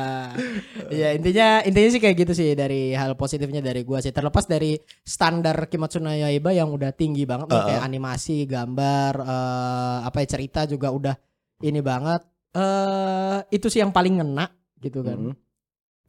[0.90, 4.74] ya intinya intinya sih kayak gitu sih dari hal positifnya dari gua sih terlepas dari
[5.00, 7.68] standar Kimetsu no Yaiba yang udah tinggi banget nih, Uh-uh.
[7.70, 11.16] kayak animasi, gambar, eh, apa ya cerita juga udah
[11.62, 12.26] ini banget.
[12.50, 14.50] eh itu sih yang paling ngena
[14.80, 15.30] gitu kan.
[15.30, 15.36] Hmm.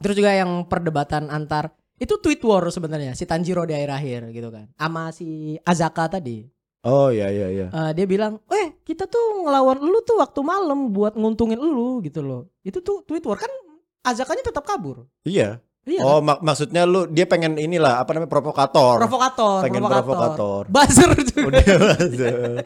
[0.01, 4.71] Terus juga yang perdebatan antar itu tweet war sebenarnya si Tanjiro di akhir-akhir gitu kan.
[4.73, 6.47] Sama si Azaka tadi.
[6.87, 7.67] Oh iya iya iya.
[7.67, 12.23] Eh, dia bilang, "Eh, kita tuh ngelawan lu tuh waktu malam buat nguntungin lu gitu
[12.23, 13.51] loh." Itu tuh tweet war kan
[13.99, 15.11] Azakanya tetap kabur.
[15.27, 15.59] Iya.
[15.83, 16.01] Iya.
[16.05, 18.95] Oh mak maksudnya lu dia pengen inilah apa namanya provokator.
[18.99, 20.05] provokator, pengen provokator.
[20.05, 20.61] provokator.
[20.71, 21.47] Buzzer juga.
[21.49, 21.63] Udah
[21.99, 22.63] buzzer.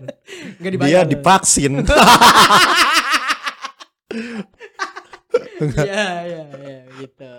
[0.62, 1.74] Dia divaksin.
[5.64, 7.34] Iya, iya, iya gitu.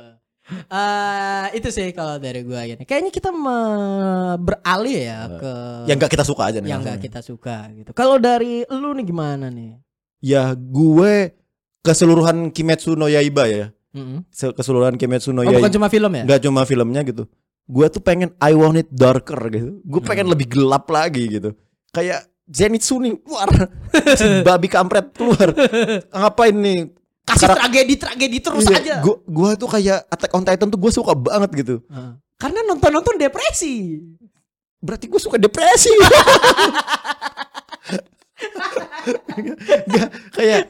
[0.47, 2.85] Eh, itu sih kalau dari gua gini.
[2.85, 5.53] Kayaknya kita me- beralih ya ke
[5.89, 6.69] yang gak kita suka aja nih.
[6.69, 7.91] yang nggak kita suka gitu.
[7.91, 9.81] Kalau dari lu nih gimana nih?
[10.21, 11.33] Ya gue
[11.81, 13.73] keseluruhan Kimetsu no Yaiba ya.
[13.93, 14.27] Mm-mm.
[14.29, 15.73] Se- Keseluruhan Kimetsu no Oh, bukan Yaiba.
[15.73, 16.25] cuma film ya?
[16.27, 17.25] Gak cuma filmnya gitu.
[17.65, 19.81] Gue tuh pengen I want it darker gitu.
[19.81, 20.09] Gue Hmm.
[20.09, 21.57] pengen lebih gelap lagi gitu.
[21.89, 23.49] Kayak Zenitsu nih keluar.
[24.21, 25.57] si babi kampret keluar.
[26.13, 26.81] Ngapain nih?
[27.25, 28.95] Kasih Karak- tragedi-tragedi terus Iya, aja.
[29.01, 31.77] Gua, gua tuh kayak Attack on Titan tuh gue suka banget gitu.
[31.89, 32.13] Heeh.
[32.37, 33.97] Karena nonton-nonton depresi.
[34.85, 35.89] Berarti gue suka depresi.
[39.89, 40.61] Gak, kayak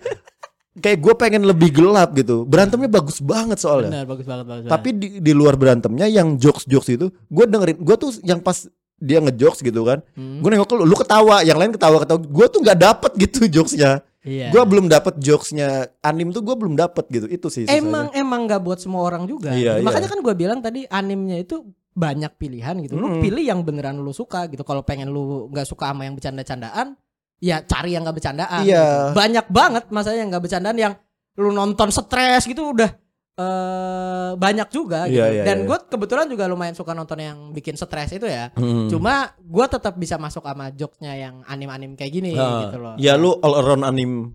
[0.78, 2.46] kayak gue pengen lebih gelap gitu.
[2.46, 3.90] Berantemnya bagus banget soalnya.
[3.90, 7.78] Benar, bagus banget, bagus Tapi di, di luar berantemnya yang jokes jokes itu gue dengerin
[7.82, 8.66] gue tuh yang pas
[9.02, 9.98] dia ngejokes gitu kan.
[10.14, 10.38] Hmm.
[10.38, 12.18] Gue nengok lu, lu ketawa, yang lain ketawa ketawa.
[12.22, 14.07] Gue tuh nggak dapet gitu jokesnya.
[14.24, 14.48] Iya.
[14.50, 17.28] Gue belum dapet jokesnya anim tuh gue belum dapet gitu.
[17.28, 17.68] Itu sih.
[17.68, 17.76] susahnya.
[17.84, 19.52] Emang emang nggak buat semua orang juga.
[19.52, 19.80] Iya, gitu.
[19.80, 19.84] iya.
[19.84, 21.60] Makanya kan gue bilang tadi animnya itu
[21.92, 22.96] banyak pilihan gitu.
[22.96, 23.20] Lu Mm.
[23.22, 24.64] pilih yang beneran lu suka gitu.
[24.64, 26.96] Kalau pengen lu nggak suka sama yang bercanda-candaan,
[27.38, 28.62] ya cari yang nggak bercandaan.
[28.64, 29.12] Iya.
[29.12, 29.14] gitu.
[29.14, 30.92] Banyak banget masanya yang nggak bercandaan yang
[31.36, 32.90] lu nonton stres gitu udah
[33.35, 35.18] eh banyak juga gitu.
[35.18, 35.66] Iya, iya, Dan iya.
[35.66, 38.55] gue kebetulan juga lumayan suka nonton yang bikin stres itu ya.
[38.55, 38.87] Hmm.
[38.87, 42.95] Cuma gue tetap bisa masuk sama jokesnya yang anim-anim kayak gini Ah, gitu loh.
[42.95, 44.30] Ya lu all around anim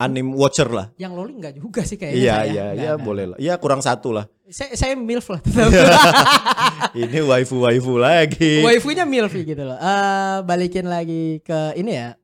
[0.00, 0.88] anim watcher lah.
[0.96, 2.18] Yang loli nggak juga sih kayaknya.
[2.18, 2.48] Iya saya.
[2.48, 3.38] iya iya boleh lah.
[3.38, 4.24] Ya kurang satu lah.
[4.48, 5.40] Saya, saya milf lah.
[6.98, 8.64] Ini waifu waifu lagi.
[8.64, 9.76] Waifunya milfi gitu loh.
[9.76, 12.16] Eh balikin lagi ke ini ya.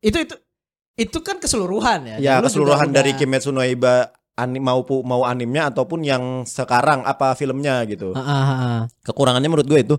[0.00, 0.34] Itu itu
[0.94, 2.16] itu kan keseluruhan ya.
[2.16, 7.38] Ya keseluruhan dari udah- Kimetsu no Yaiba anim mau mau animnya ataupun yang sekarang apa
[7.38, 8.14] filmnya gitu.
[8.14, 8.80] Ah, ah, ah.
[9.06, 9.94] Kekurangannya menurut gue itu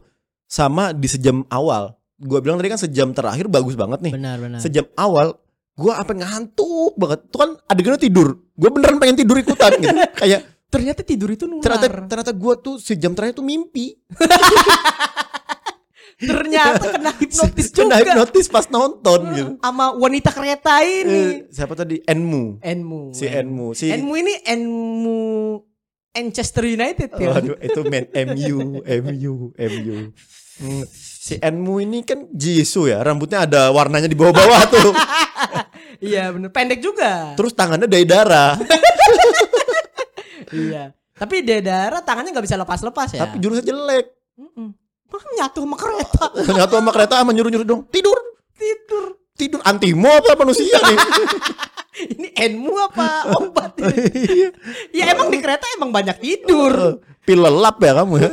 [0.45, 1.95] sama di sejam awal.
[2.15, 4.13] Gue bilang tadi kan sejam terakhir bagus banget nih.
[4.15, 4.59] Benar benar.
[4.59, 5.35] Sejam awal
[5.75, 7.19] gue apa ngantuk banget.
[7.31, 8.27] Itu kan adegannya tidur.
[8.55, 9.95] Gue beneran pengen tidur ikutan gitu.
[10.23, 11.63] Kayak Ternyata tidur itu nular.
[11.63, 13.95] ternyata ternyata gue tuh sejam terakhir tuh mimpi.
[16.15, 17.83] Ternyata kena hipnotis juga.
[17.83, 19.51] Kena hipnotis pas nonton gitu.
[19.59, 21.43] Sama wanita kereta ini.
[21.43, 21.99] Eh, siapa tadi?
[22.07, 22.63] Enmu.
[22.63, 23.11] Enmu.
[23.11, 23.75] Si Enmu.
[23.75, 25.19] Si Enmu ini Enmu
[26.15, 27.35] Manchester United ya.
[27.35, 29.97] Waduh, itu main MU, MU, MU.
[30.55, 30.83] Hmm,
[31.25, 34.93] Si Enmu ini kan Jisoo ya, rambutnya ada warnanya di bawah-bawah tuh.
[35.99, 37.35] Iya bener pendek juga.
[37.35, 38.55] Terus tangannya dari darah.
[40.55, 40.93] iya.
[41.15, 43.27] Tapi Dedara tangannya nggak bisa lepas-lepas ya.
[43.27, 44.05] Tapi jurusnya jelek.
[44.35, 44.67] Mm-mm.
[44.69, 44.84] Makanya
[45.35, 46.25] nyatu sama kereta.
[46.57, 47.81] Nyatu sama kereta sama nyuruh-nyuruh dong.
[47.87, 48.17] Tidur,
[48.55, 49.05] Tidur.
[49.35, 49.59] tidur.
[49.63, 50.97] Antimo apa manusia nih?
[51.95, 53.07] Ini Enmu apa
[53.39, 54.51] obat ini?
[54.99, 56.99] ya emang di kereta emang banyak tidur.
[57.23, 58.29] Pil lelap ya kamu ya.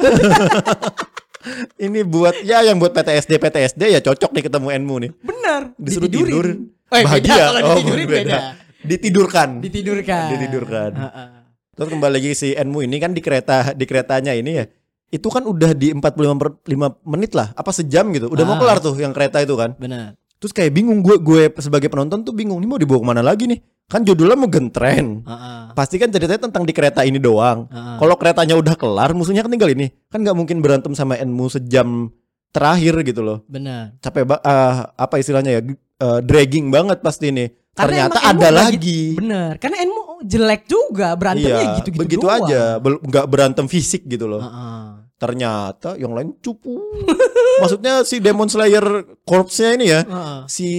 [1.79, 5.11] Ini buat ya yang buat PTSD PTSD ya cocok nih ketemu Enmu nih.
[5.19, 5.61] Bener.
[5.75, 6.31] Disuruh ditidurin.
[6.31, 6.47] tidur.
[6.91, 7.35] Eh, beda Bahagia.
[7.39, 8.19] kalau Oh, ditidurin beda.
[8.19, 8.39] beda.
[8.83, 9.49] Ditidurkan.
[9.63, 10.27] Ditidurkan.
[10.35, 10.91] Ditidurkan.
[10.99, 11.29] Heeh.
[11.73, 14.65] Terus kembali lagi si Enmu ini kan di kereta di keretanya ini ya.
[15.13, 16.01] Itu kan udah di 45
[16.35, 18.27] per 5 menit lah, apa sejam gitu.
[18.27, 18.59] Udah mau Ah.
[18.59, 19.77] kelar tuh yang kereta itu kan.
[19.77, 20.17] Bener.
[20.41, 23.45] Terus kayak bingung gue gue sebagai penonton tuh bingung nih mau dibawa ke mana lagi
[23.47, 23.61] nih.
[23.85, 25.21] Kan judulnya mau gentren.
[25.23, 25.63] Heeh.
[25.71, 27.69] Pasti kan ceritanya tentang di kereta ini doang.
[27.69, 27.97] Heeh.
[27.97, 29.93] Kalau keretanya udah kelar, musuhnya kan tinggal ini.
[30.09, 32.09] Kan nggak mungkin berantem sama Enmu sejam
[32.49, 33.45] terakhir gitu loh.
[33.47, 33.95] Bener.
[33.99, 35.63] Capek ba- ah, apa istilahnya ya?
[36.01, 37.47] eh, dragging banget pasti ini.
[37.73, 39.03] Karena Ternyata ada lagi- lagi.
[39.15, 39.51] Bener.
[39.57, 42.45] Karena Enmu jelek juga berantemnya Iya, gitu-gitu begitu doang.
[42.45, 44.43] aja, nggak berantem fisik gitu loh.
[44.43, 44.85] Heeh.
[45.23, 46.83] Ternyata yang lain cupu.
[47.63, 48.83] Maksudnya si Demon Slayer
[49.23, 50.41] corpsnya ini ya, Heeh.
[50.51, 50.71] si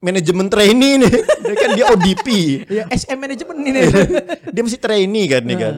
[0.00, 1.12] manajemen trainee nih.
[1.44, 2.26] Dia kan dia ODP.
[2.68, 3.80] Ya SM manajemen ini.
[4.54, 5.74] dia masih trainee kan nih kan.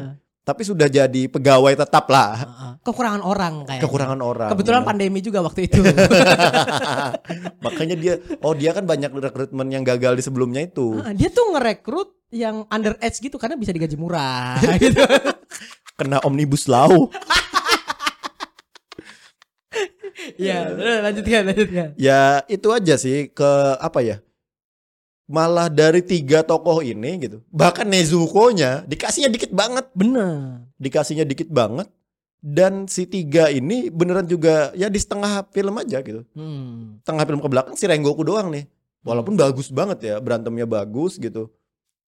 [0.47, 2.39] Tapi sudah jadi pegawai tetap lah.
[2.87, 3.83] Kekurangan orang kayak.
[3.83, 4.51] Kekurangan orang.
[4.55, 4.91] Kebetulan Benar.
[4.95, 5.83] pandemi juga waktu itu.
[7.67, 8.15] Makanya dia
[8.47, 11.03] oh dia kan banyak rekrutmen yang gagal di sebelumnya itu.
[11.19, 15.03] Dia tuh ngerekrut yang underage gitu karena bisa digaji murah gitu.
[15.99, 17.11] Kena omnibus law.
[20.41, 21.89] Iya, udah, lanjutkan, lanjutkan.
[22.01, 23.51] Ya itu aja sih ke
[23.81, 24.17] apa ya?
[25.27, 27.43] Malah dari tiga tokoh ini gitu.
[27.51, 29.91] Bahkan Nezuko-nya dikasihnya dikit banget.
[29.93, 30.63] Bener.
[30.79, 31.91] Dikasihnya dikit banget.
[32.39, 36.23] Dan si tiga ini beneran juga ya di setengah film aja gitu.
[36.37, 37.03] Hmm.
[37.03, 38.71] Tengah film ke belakang si Rengoku doang nih.
[39.07, 41.47] Walaupun bagus banget ya, berantemnya bagus gitu.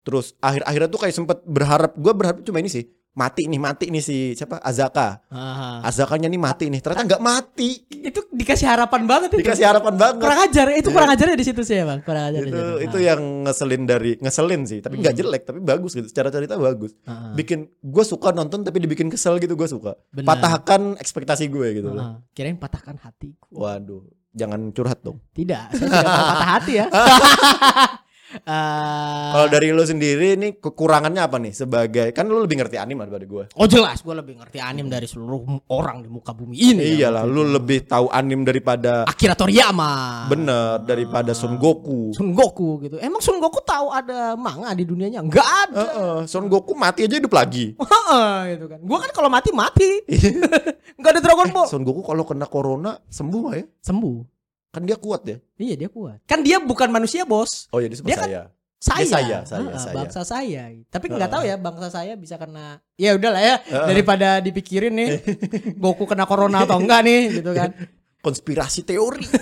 [0.02, 4.00] Terus akhir-akhirnya tuh kayak sempet berharap, gua berharap cuma ini sih, mati nih, mati nih
[4.00, 5.26] si siapa Azaka.
[5.28, 5.82] Aha.
[5.82, 6.78] Azakanya nih mati nih.
[6.78, 7.82] Ternyata nggak mati.
[7.90, 9.42] Itu dikasih harapan banget itu.
[9.42, 10.22] Dikasih harapan banget.
[10.22, 12.00] Kurang ajar, itu kurang ajarnya di situ sih ya bang.
[12.00, 13.04] Kurang ajar itu itu Ah.
[13.08, 15.22] yang ngeselin dari ngeselin sih tapi nggak Hmm.
[15.24, 17.34] jelek tapi bagus gitu secara cerita bagus Ah, ah.
[17.34, 20.28] bikin gue suka nonton tapi dibikin kesel gitu gue suka Benar.
[20.30, 22.18] patahkan ekspektasi gue gitu loh Ah, ah.
[22.32, 23.50] Kirain patahkan hatiku.
[23.52, 26.86] waduh jangan curhat dong Tidak, saya tidak patah hati ya.
[28.28, 33.08] Eh, kalau dari lu sendiri nih kekurangannya apa nih sebagai kan lu lebih ngerti anime
[33.08, 37.00] daripada gue Oh jelas, gue lebih ngerti anim dari seluruh orang di muka bumi ini.
[37.00, 37.54] ya, iyalah waktu lu itu.
[37.56, 40.28] lebih tahu anime daripada Akira Toriyama.
[40.28, 43.00] bener daripada Son Goku Sun Goku gitu.
[43.00, 45.24] Emang Sun Goku tahu ada manga di dunianya?
[45.24, 45.80] Enggak ada.
[45.80, 48.80] Heeh, Son Goku mati aja hidup lagi Heeh, gitu kan.
[48.84, 50.04] Gua kan kalau mati mati.
[51.00, 51.68] Enggak ada Dragon Ball.
[51.72, 54.37] Son Goku kalau kena corona sembuh gak ya Sembuh.
[54.78, 56.22] Kan dia kuat ya Iya dia kuat.
[56.30, 57.66] Kan dia bukan manusia bos.
[57.74, 58.44] oh ya disebut Dia kan saya
[58.78, 59.02] Saya.
[59.02, 59.96] Dia saya, saya, Heeh, saya.
[59.98, 60.64] Bangsa saya.
[60.86, 61.34] Tapi nggak Heeh.
[61.34, 62.78] tahu ya bangsa saya bisa kena.
[62.94, 63.56] Ya udahlah ya.
[63.66, 63.88] Heeh.
[63.90, 65.18] Daripada dipikirin nih.
[65.82, 67.74] Goku kena corona atau enggak nih gitu kan.
[68.26, 69.26] konspirasi teori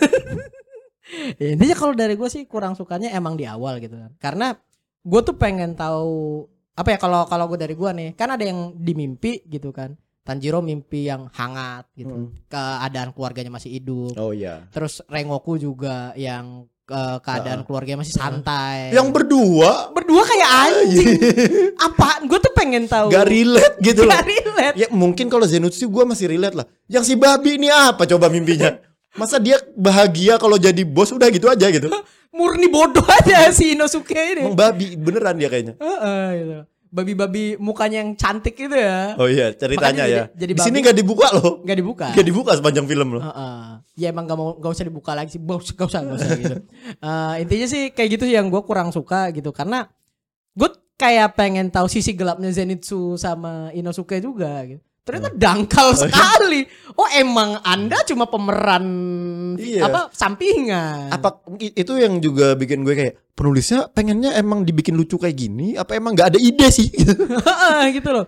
[1.37, 4.11] Ya, Intinya kalau dari gue sih kurang sukanya emang di awal gitu kan.
[4.17, 4.47] Karena
[5.05, 8.73] gue tuh pengen tahu apa ya kalau kalau gue dari gue nih kan ada yang
[8.73, 9.93] di mimpi gitu kan.
[10.25, 12.09] Tanjiro mimpi yang hangat gitu.
[12.25, 12.49] Mm.
[12.49, 14.17] Keadaan keluarganya masih hidup.
[14.17, 14.65] Oh iya.
[14.73, 17.65] Terus Rengoku juga yang eh, keadaan Ah.
[17.65, 18.89] keluarganya masih santai.
[18.89, 21.07] Yang berdua berdua kayak anjing.
[21.85, 22.25] Apa?
[22.25, 23.13] Gue tuh pengen tahu.
[23.13, 24.13] gak relate gitu loh.
[24.13, 24.75] Gak relate.
[24.75, 26.65] Ya mungkin kalau Zenitsu gue masih relate lah.
[26.85, 28.81] Yang si babi ini apa coba mimpinya?
[29.13, 31.85] Masa dia bahagia kalau jadi bos udah gitu aja gitu?
[32.35, 34.43] Murni bodoh aja si Inosuke ini.
[34.43, 35.79] Emang babi beneran dia kayaknya.
[35.79, 36.55] Heeh, gitu.
[36.87, 39.13] Babi-babi mukanya yang cantik gitu ya.
[39.15, 40.17] Oh iya ceritanya Makanya ya.
[40.27, 40.87] jadi- jadi Di sini babi.
[40.87, 41.51] gak dibuka loh.
[41.61, 42.07] Nggak dibuka.
[42.11, 43.23] Gak dibuka sepanjang film loh.
[43.23, 43.63] Heeh.
[43.95, 46.55] Ya emang gak mau gak usah dibuka lagi sih, bos gak usah gak usah gitu.
[46.97, 49.87] Eh, intinya sih kayak gitu yang gue kurang suka gitu karena
[50.51, 54.79] gue kayak pengen tahu sisi gelapnya Zenitsu sama Inosuke juga gitu.
[55.05, 56.65] Ternyata dangkal sekali.
[56.97, 58.85] Oh emang anda cuma pemeran
[59.53, 59.85] Iya.
[59.85, 61.13] apa sampingan.
[61.13, 65.77] Apa itu yang juga bikin gue kayak penulisnya pengennya emang dibikin lucu kayak gini?
[65.77, 66.89] Apa emang nggak ada ide sih?
[66.97, 67.13] Gitu.
[67.93, 68.25] Gitu loh.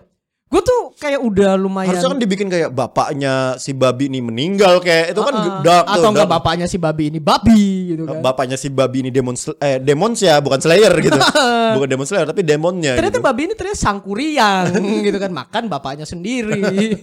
[0.48, 5.12] Gue tuh kayak udah lumayan Harusnya kan dibikin kayak bapaknya si babi ini meninggal kayak
[5.12, 5.60] itu kan Heeh.
[5.60, 6.34] dark tuh, atau enggak dark.
[6.40, 8.24] bapaknya si babi ini babi gitu kan.
[8.24, 11.20] Bapaknya si babi ini demon sl- eh demons ya bukan slayer gitu.
[11.76, 13.28] bukan demon slayer tapi demonnya Ternyata gitu.
[13.28, 14.64] babi ini ternyata sangkuriang
[15.06, 16.96] gitu kan makan bapaknya sendiri.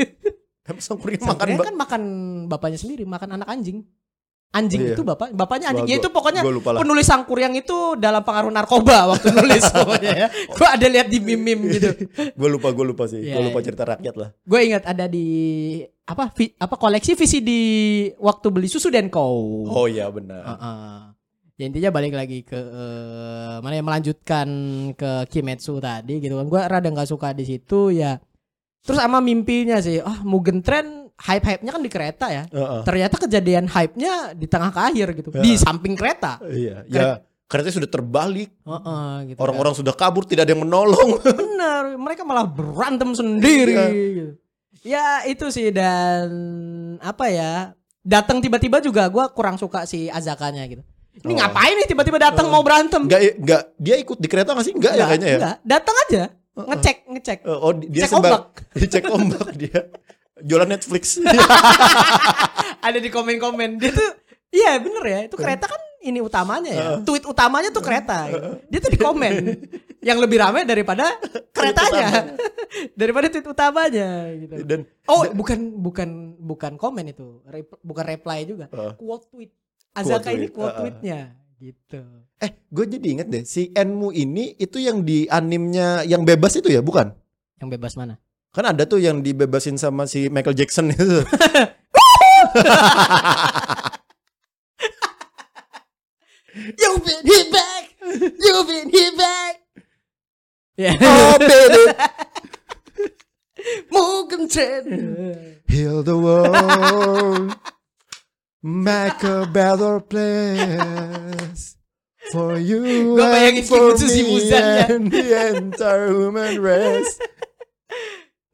[0.81, 2.01] Sang kuring makan Makan ba- kan makan
[2.49, 3.85] bapaknya sendiri, makan anak anjing.
[4.55, 4.95] Anjing Iya.
[4.95, 5.83] itu bapak, bapaknya anjing.
[5.89, 6.39] Ya itu pokoknya
[6.79, 10.27] penulis Sangkuriang itu dalam pengaruh narkoba waktu nulis pokoknya ya.
[10.47, 11.89] Gua ada lihat di meme-meme gitu.
[12.39, 13.19] gue lupa gue lupa sih.
[13.19, 13.65] Iya, gue lupa iya.
[13.67, 14.29] cerita rakyat lah.
[14.47, 15.27] Gue ingat ada di
[16.07, 17.49] apa vi- apa koleksi VCD
[18.15, 19.27] waktu beli susu dan co.
[19.67, 20.39] Oh iya benar.
[20.47, 20.95] Heeh.
[21.55, 24.47] Ya intinya balik lagi ke eh, mana yang melanjutkan
[24.95, 26.47] ke Kimetsu tadi gitu kan.
[26.47, 28.15] Gua rada nggak suka di situ ya.
[28.87, 29.99] Terus sama mimpinya sih.
[29.99, 32.43] Ah, Mugen Train hype-hype-nya kan di kereta ya.
[32.45, 32.81] Heeh.
[32.83, 35.29] Ternyata kejadian hype-nya di tengah ke akhir gitu.
[35.31, 35.41] Ya.
[35.41, 36.39] Di samping kereta.
[36.41, 37.03] Iya, ya
[37.45, 38.51] kereta sudah terbalik.
[38.59, 39.37] Heeh, gitu.
[39.37, 41.17] Orang-orang sudah kabur, tidak ada yang menolong.
[41.17, 41.33] kan.
[41.39, 43.73] benar, mereka malah berantem sendiri.
[43.73, 43.87] Iya.
[43.89, 44.31] gitu.
[44.81, 46.29] Ya itu sih dan
[46.99, 47.73] apa ya?
[48.01, 50.85] Datang tiba-tiba juga gua kurang suka si Azakanya gitu.
[51.15, 51.37] Ini Oh.
[51.39, 53.01] ngapain nih tiba-tiba datang mau berantem?
[53.01, 54.73] Enggak enggak dia ikut di kereta nggak sih?
[54.73, 55.37] Enggak ya kayaknya ya.
[55.37, 56.23] Enggak, datang aja.
[56.55, 57.39] Ngecek, ngecek.
[57.41, 58.43] Eh, Oh di- dia Cek sebab ombak.
[58.73, 59.79] dia cek ombak dia.
[60.35, 61.15] Jualan Netflix.
[62.87, 63.79] Ada di komen-komen.
[63.79, 64.09] Dia tuh
[64.51, 66.85] iya bener ya, itu kereta kan ini utamanya ya.
[67.01, 68.29] Tweet utamanya tuh kereta.
[68.29, 68.49] gitu.
[68.67, 69.33] Dia tuh di komen.
[69.99, 71.17] Yang lebih ramai daripada
[71.49, 72.35] keretanya.
[72.99, 74.55] daripada tweet utamanya gitu.
[74.61, 77.41] Dan Oh, bukan bukan bukan komen itu.
[77.45, 78.69] Rep- bukan reply juga.
[78.69, 78.93] Uh.
[78.93, 79.51] Quote tweet.
[79.95, 80.81] Azaka Quote ini tweet, quote uh-uh.
[80.83, 81.19] tweetnya
[81.55, 82.03] gitu.
[82.35, 86.67] eh gue jadi inget deh si Enmu ini itu yang di animnya yang bebas itu
[86.67, 87.15] ya bukan?
[87.63, 88.19] Yang bebas mana?
[88.55, 91.19] Kan ada tuh yang dibebasin sama si Michael Jackson itu.
[96.55, 97.83] You've been hit back.
[98.39, 99.55] You've been hit back.
[100.77, 100.91] Ya.
[100.99, 101.83] oh baby,
[103.91, 104.83] Mugen Train.
[105.71, 107.55] heal the world,
[108.61, 111.79] make a better place
[112.35, 114.83] for you Gua bayangin and for Kibutsu me Shibuzan-nya.
[114.91, 115.23] and the
[115.55, 117.15] entire human race.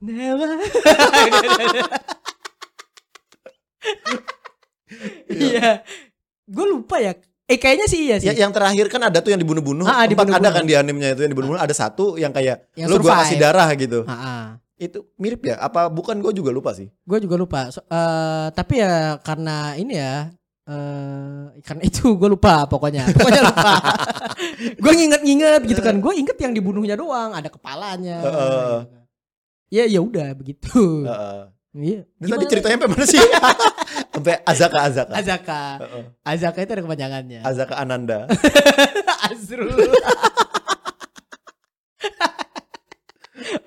[0.02, 0.50] Never.
[5.32, 5.82] Iya.
[6.46, 7.16] Gue lupa ya.
[7.48, 8.28] Eh kayaknya sih iya sih.
[8.32, 9.84] Ya, yang terakhir kan ada tuh yang dibunuh-bunuh.
[9.84, 10.40] Ah, ah, Empat dibunuh-bunuh.
[10.40, 11.56] ada kan di animenya itu yang dibunuh.
[11.56, 13.20] Ada satu yang kayak Yang lu gua survive.
[13.24, 14.00] kasih darah gitu.
[14.08, 14.44] Ah, ah.
[14.76, 15.62] Itu mirip ya?
[15.62, 16.90] Apa bukan gue juga lupa sih.
[17.06, 17.70] Gue juga lupa.
[17.70, 20.32] So- eh, tapi ya karena ini ya.
[20.62, 23.04] eh karena itu gue lupa pokoknya.
[23.18, 23.72] Pokoknya lupa.
[24.78, 25.98] gue nginget-nginget gitu kan.
[25.98, 27.34] Gue inget yang dibunuhnya doang.
[27.34, 28.18] Ada kepalanya.
[28.22, 28.76] Heeh.
[29.72, 31.08] Ya ya udah begitu.
[31.08, 31.42] Heeh.
[31.72, 32.04] Iya.
[32.20, 33.24] Tadi ceritanya sampai mana sih?
[34.14, 35.14] sampai Azaka Azaka.
[35.16, 35.62] Azaka.
[35.80, 36.04] Heeh.
[36.28, 37.40] Azaka itu ada kepanjangannya.
[37.48, 38.28] Azaka Ananda.
[39.32, 39.72] Azrul.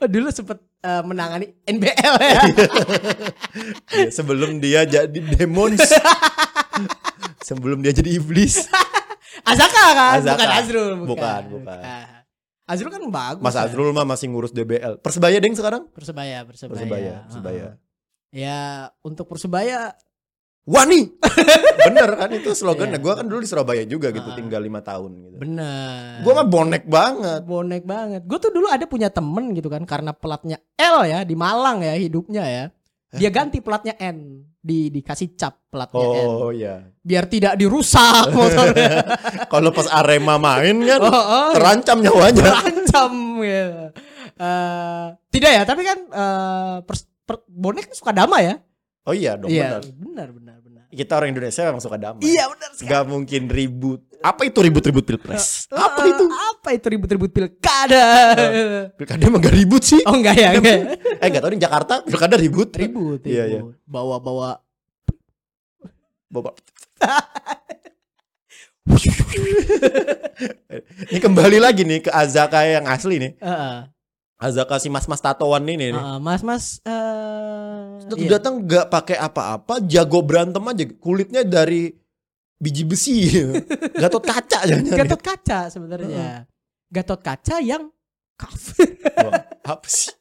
[0.04, 2.42] oh, dulu sempet eh, menangani NBL ya.
[3.96, 5.80] Iya, sebelum dia jadi demons.
[7.40, 8.68] sebelum dia jadi iblis.
[9.48, 10.36] Azaka kan, Azaka.
[10.36, 10.92] bukan Azrul.
[11.08, 11.80] Bukan, bukan.
[12.64, 13.44] Azrul kan bagus.
[13.44, 13.68] Mas ya.
[13.68, 14.96] Azrul mah masih ngurus DBL.
[14.98, 15.84] Persebaya deng sekarang?
[15.92, 16.72] Persebaya, Persebaya.
[16.74, 17.14] Persebaya.
[17.28, 17.66] Persebaya.
[18.32, 18.60] Ya,
[19.04, 19.92] untuk Persebaya
[20.64, 21.12] Wani.
[21.84, 22.96] Bener kan itu slogannya.
[22.96, 24.32] Gua kan dulu di Surabaya juga gitu, Ah.
[24.32, 25.36] tinggal lima tahun gitu.
[25.36, 26.24] bener.
[26.24, 27.40] Gua mah bonek banget.
[27.44, 28.24] bonek banget.
[28.24, 31.92] Gue tuh dulu ada punya temen gitu kan karena pelatnya L ya di Malang ya
[32.00, 32.64] hidupnya ya.
[33.12, 36.80] Dia ganti pelatnya N di dikasih cap pelatnya N Oh iya.
[36.98, 39.04] biar tidak dirusak motornya.
[39.52, 41.50] Kalau pas Arema main kan Oh, oh.
[41.52, 42.40] terancam nyawanya.
[42.48, 43.84] Terancam gitu.
[44.34, 48.56] Eh, tidak ya, tapi kan eh, pers- per- bonek suka damai ya.
[49.04, 49.82] Oh iya dong Iya, benar.
[49.92, 50.84] benar benar benar.
[50.88, 52.24] Kita orang Indonesia memang suka damai.
[52.24, 52.88] Iya benar sekali.
[52.88, 54.00] Gak mungkin ribut.
[54.24, 55.68] Apa itu ribut-ribut pilpres?
[55.68, 56.24] Apa Eh, itu?
[56.24, 58.32] Apa itu ribut-ribut pilkada?
[58.96, 60.00] Pilkada emang gak ribut sih.
[60.08, 60.96] Oh enggak ya, enggak.
[61.20, 62.72] Eh gak tau di Jakarta pilkada ribut.
[62.72, 63.20] Ribut.
[63.28, 63.60] Iya, iya.
[63.84, 64.64] Bawa-bawa
[66.32, 66.56] Bapak.
[71.12, 73.32] ini kembali lagi nih ke Azaka yang asli nih.
[73.38, 73.76] Heeh.
[74.34, 75.94] Azaka si mas-mas tatoan ini nih.
[75.94, 78.30] Heeh, Mas-mas eh Terus iya.
[78.36, 80.84] datang nggak pakai apa-apa, jago berantem aja.
[80.98, 81.94] Kulitnya dari
[82.64, 83.28] biji besi.
[84.02, 86.48] Gatot kaca jangan Gatot kaca sebenarnya.
[86.88, 87.92] Gatot kaca yang
[88.40, 88.96] kafir.
[89.64, 90.16] apa sih?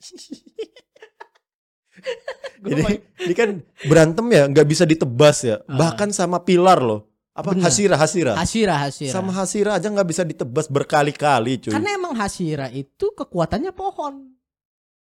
[2.67, 3.49] ini, ini kan
[3.87, 5.63] berantem ya nggak bisa ditebas ya.
[5.63, 5.79] Ah.
[5.79, 7.07] Bahkan sama pilar loh.
[7.33, 7.73] Apa Benar.
[7.73, 8.33] Hasira Hasira.
[8.37, 9.09] Hasira, Hasira.
[9.09, 11.73] Sama Hasira aja nggak bisa ditebas berkali-kali cuy.
[11.73, 14.37] Karena emang Hasira itu kekuatannya pohon.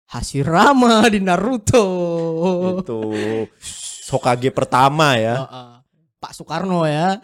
[0.05, 1.85] Hashirama di Naruto.
[2.79, 3.01] Itu
[4.13, 5.43] Hokage pertama ya.
[5.43, 5.74] Heeh.
[6.25, 7.21] Pak Soekarno ya,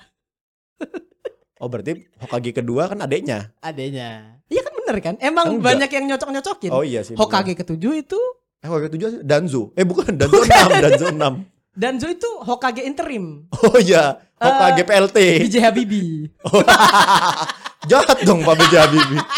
[1.57, 3.49] Oh berarti Hokage kedua kan adeknya.
[3.61, 4.37] adanya.
[4.45, 5.15] Iya kan bener kan?
[5.17, 5.65] Emang Enggak.
[5.73, 6.69] banyak yang nyocok-nyocokin.
[6.69, 7.13] Oh iya sih.
[7.13, 8.61] Hokage ketujuh itu bener.
[8.61, 9.69] Eh, Hokage ketujuh Danzo.
[9.73, 11.73] Eh bukan Danzo 6, Danzo 6.
[11.73, 13.45] Danzo itu Hokage interim.
[13.61, 15.17] Oh iya, Hokage PLT.
[15.45, 16.29] BJ Habibie.
[17.89, 18.73] Jahat dong Pak B.J.
[18.77, 19.21] Habibie.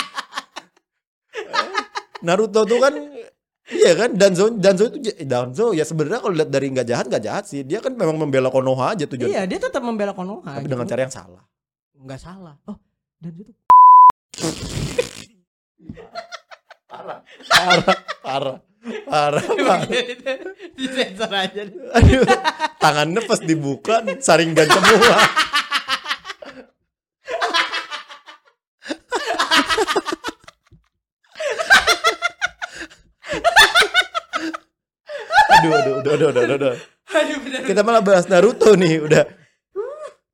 [2.24, 2.96] Naruto tuh kan
[3.74, 7.44] Iya kan Danzo Danzo itu Danzo ya sebenarnya kalau lihat dari nggak jahat nggak jahat
[7.46, 10.46] sih dia kan memang membela Konoha aja tujuan Iya, dia tetap membela Konoha.
[10.46, 10.72] tapi gitu.
[10.72, 11.42] dengan cara yang salah
[11.96, 12.56] Nggak salah.
[12.66, 12.78] Oh,
[13.18, 13.54] Danzo itu
[16.88, 17.20] parah
[17.50, 18.58] parah parah
[19.08, 19.88] parah, parah.
[20.76, 21.64] di sensor aja.
[21.96, 22.28] Aduh,
[22.78, 25.16] tangannya pas dibuka saringan semua
[35.66, 36.74] aduh aduh aduh aduh aduh, aduh.
[37.06, 37.62] Aduh bener.
[37.64, 39.24] kita malah bahas Naruto nih udah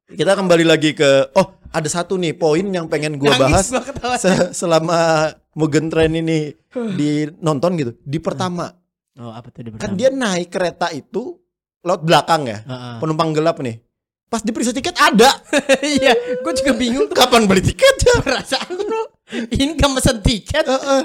[0.09, 4.17] kita kembali lagi ke oh ada satu nih poin yang pengen gua Nangis bahas gua
[4.17, 6.53] se- selama Mugen Train ini
[6.95, 7.09] di
[7.39, 8.73] nonton gitu di pertama
[9.19, 11.35] Oh, apa tuh kan dia naik kereta itu
[11.81, 12.63] laut belakang ya
[12.97, 13.83] penumpang gelap nih
[14.25, 15.27] pas di periksa tiket ada
[15.95, 19.01] Iya, gue juga bingung tuh kapan beli tiketnya perasaan lu.
[19.29, 20.63] Ini gak mesen tiket.
[20.63, 21.01] Heeh.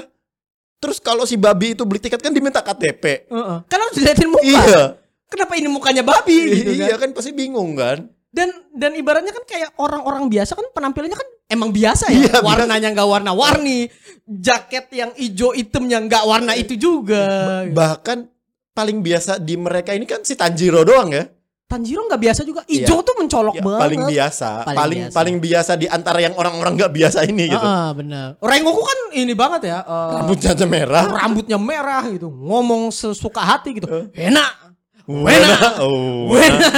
[0.77, 3.57] Terus kalau si babi itu beli tiket kan diminta KTP Heeh.
[3.65, 4.43] Kan harus diliatin muka.
[4.43, 4.83] iya
[5.25, 6.85] Kenapa ini mukanya babi gitu kan?
[6.85, 11.29] iya kan pasti bingung kan Dan dan ibaratnya kan kayak orang-orang biasa kan penampilannya kan
[11.47, 12.19] emang biasa ya.
[12.27, 12.35] Iya.
[12.41, 13.87] Warnanya nggak warna-warni,
[14.27, 17.63] jaket yang hijau hitamnya nggak warna itu juga.
[17.71, 18.27] bahkan
[18.71, 21.23] paling biasa di mereka ini kan si Tanjiro doang ya
[21.65, 22.61] Tanjiro nggak biasa juga.
[22.63, 23.81] Hijau tuh mencolok Ya, banget.
[23.81, 25.15] paling biasa, Paling paling biasa.
[25.17, 27.57] paling biasa di antara yang orang-orang nggak biasa ini gitu.
[27.59, 28.37] Ah, benar.
[28.37, 29.77] Rengoku kan ini banget ya.
[29.81, 31.03] eh, Rambutnya aja merah.
[31.09, 33.89] rambutnya merah gitu, ngomong sesuka hati gitu.
[34.11, 34.77] Enak.
[35.05, 36.69] Wena, oh, Wena.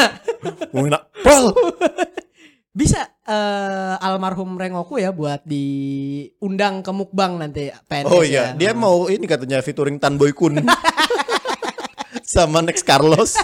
[0.70, 1.52] wena, pol.
[2.78, 8.28] Bisa eh, almarhum Rengoku ya buat diundang ke mukbang nanti PNS Oh ya.
[8.28, 10.60] iya, dia mau ini katanya featuring Tan Boy Kun.
[12.24, 13.36] Sama Next Carlos.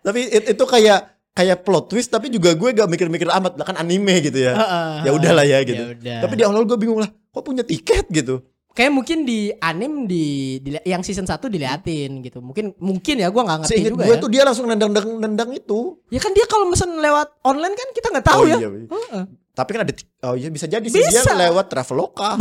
[0.00, 1.00] Tapi it- itu kayak
[1.32, 4.54] kayak plot twist tapi juga gue gak mikir-mikir amat lah kan anime gitu ya.
[4.54, 4.90] Heeh.
[5.06, 5.78] Ya udahlah ya gitu.
[5.78, 6.18] Ya udah.
[6.26, 8.42] Tapi di awal gue bingung lah, kok punya tiket gitu?
[8.68, 10.26] Kayak mungkin di anim di,
[10.58, 12.38] di- yang season 1 diliatin gitu.
[12.38, 14.22] Mungkin mungkin ya gua nggak ngerti Seinget juga gue ya.
[14.22, 15.98] tuh dia langsung nendang-nendang nendang itu.
[16.10, 18.56] Ya kan dia kalau mesen lewat online kan kita nggak tahu Oh ya.
[18.56, 18.86] iya, iya.
[18.86, 19.22] Heeh.
[19.52, 19.92] Tapi kan ada
[20.24, 21.34] oh iya bisa jadi sih dia Bisa.
[21.34, 22.38] lewat Traveloka,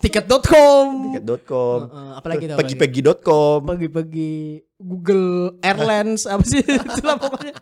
[0.00, 1.12] Tiket.com.
[1.12, 3.58] tiket.com, Heeh, apalagi tuh, pegi-pegi.com.
[3.68, 4.32] Pagi-pagi
[4.74, 7.52] Google Airlines apa sih itulah pokoknya.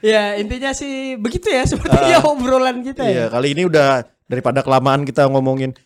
[0.00, 3.12] ya intinya sih begitu ya sepertinya obrolan kita ya.
[3.12, 5.76] Iya, kali ini udah daripada kelamaan kita ngomongin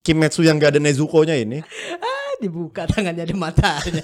[0.00, 1.60] Kimetsu yang gak ada Nezuko-nya ini,
[1.92, 4.00] Ah, dibuka tangannya di matanya.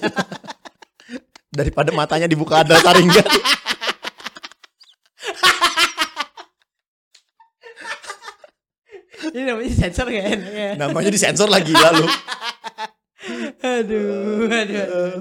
[1.56, 3.24] daripada matanya dibuka ada Sharingan.
[9.36, 10.70] Ini namanya sensor gak enak ya.
[10.80, 12.08] Namanya disensor lagi lalu.
[13.60, 15.16] Aduh, aduh, aduh.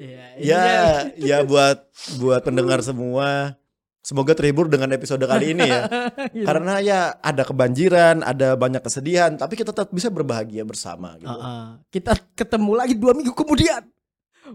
[0.00, 0.72] Ya, Ya,
[1.20, 1.84] ya buat
[2.16, 3.60] buat pendengar semua
[4.00, 5.84] Semoga terhibur dengan episode kali ini ya.
[6.34, 6.46] Gitu.
[6.48, 11.28] Karena ya ada kebanjiran, ada banyak kesedihan, tapi kita tetap bisa berbahagia bersama gitu.
[11.28, 11.64] Heeh.
[11.92, 13.84] Kita ketemu lagi dua minggu kemudian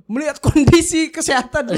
[0.10, 1.72] melihat kondisi kesehatan.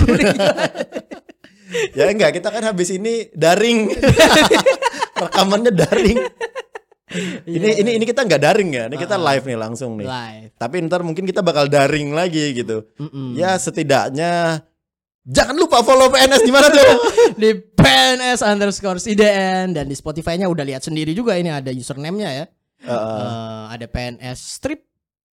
[1.92, 3.92] Ya enggak, kita kan habis ini daring.
[5.28, 6.16] Rekamannya daring.
[7.48, 8.84] Ini ini ini kita nggak daring ya.
[8.92, 10.08] Ini kita live nih langsung nih.
[10.08, 10.52] live.
[10.60, 12.84] Tapi ntar mungkin kita bakal daring lagi gitu.
[13.00, 13.40] Mm-mm.
[13.40, 14.60] Ya setidaknya
[15.24, 16.84] jangan lupa follow PNS di mana tuh?
[17.42, 22.46] di PNS underscore IDN dan di Spotify-nya udah lihat sendiri juga ini ada username-nya ya.
[22.84, 23.24] Heeh.
[23.24, 24.84] Eh, ada PNS strip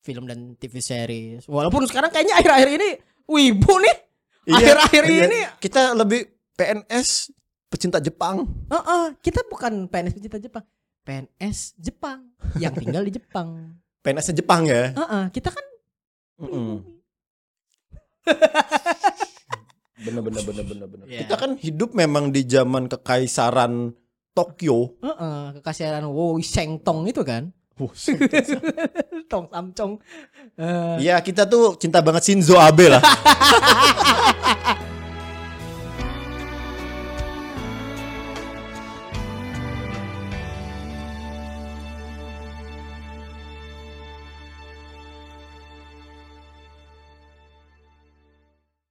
[0.01, 1.45] film dan TV series.
[1.45, 2.91] Walaupun sekarang kayaknya akhir-akhir ini
[3.29, 4.09] wibu nih
[4.49, 5.25] Akhir-akhir iya.
[5.29, 6.25] ini kita lebih
[6.57, 7.29] PNS
[7.69, 8.49] pecinta Jepang.
[8.73, 10.65] Heeh, kita bukan PNS pecinta Jepang.
[11.09, 13.73] PNS Jepang yang tinggal di Jepang.
[14.05, 14.93] PNS Jepang ya.
[14.93, 15.65] Heeh, kita kan
[16.39, 16.85] Mm-mm.
[19.99, 21.05] Bener bener bener bener bener.
[21.09, 21.25] Iya.
[21.25, 23.97] Kita kan hidup memang di zaman kekaisaran
[24.31, 24.95] Tokyo.
[25.01, 27.51] heeh, kekasihan Wo Sheng Tong itu kan.
[29.33, 29.99] Tong Samcong.
[30.55, 33.03] Eh, Iya kita tuh cinta banget Shinzo Abe lah.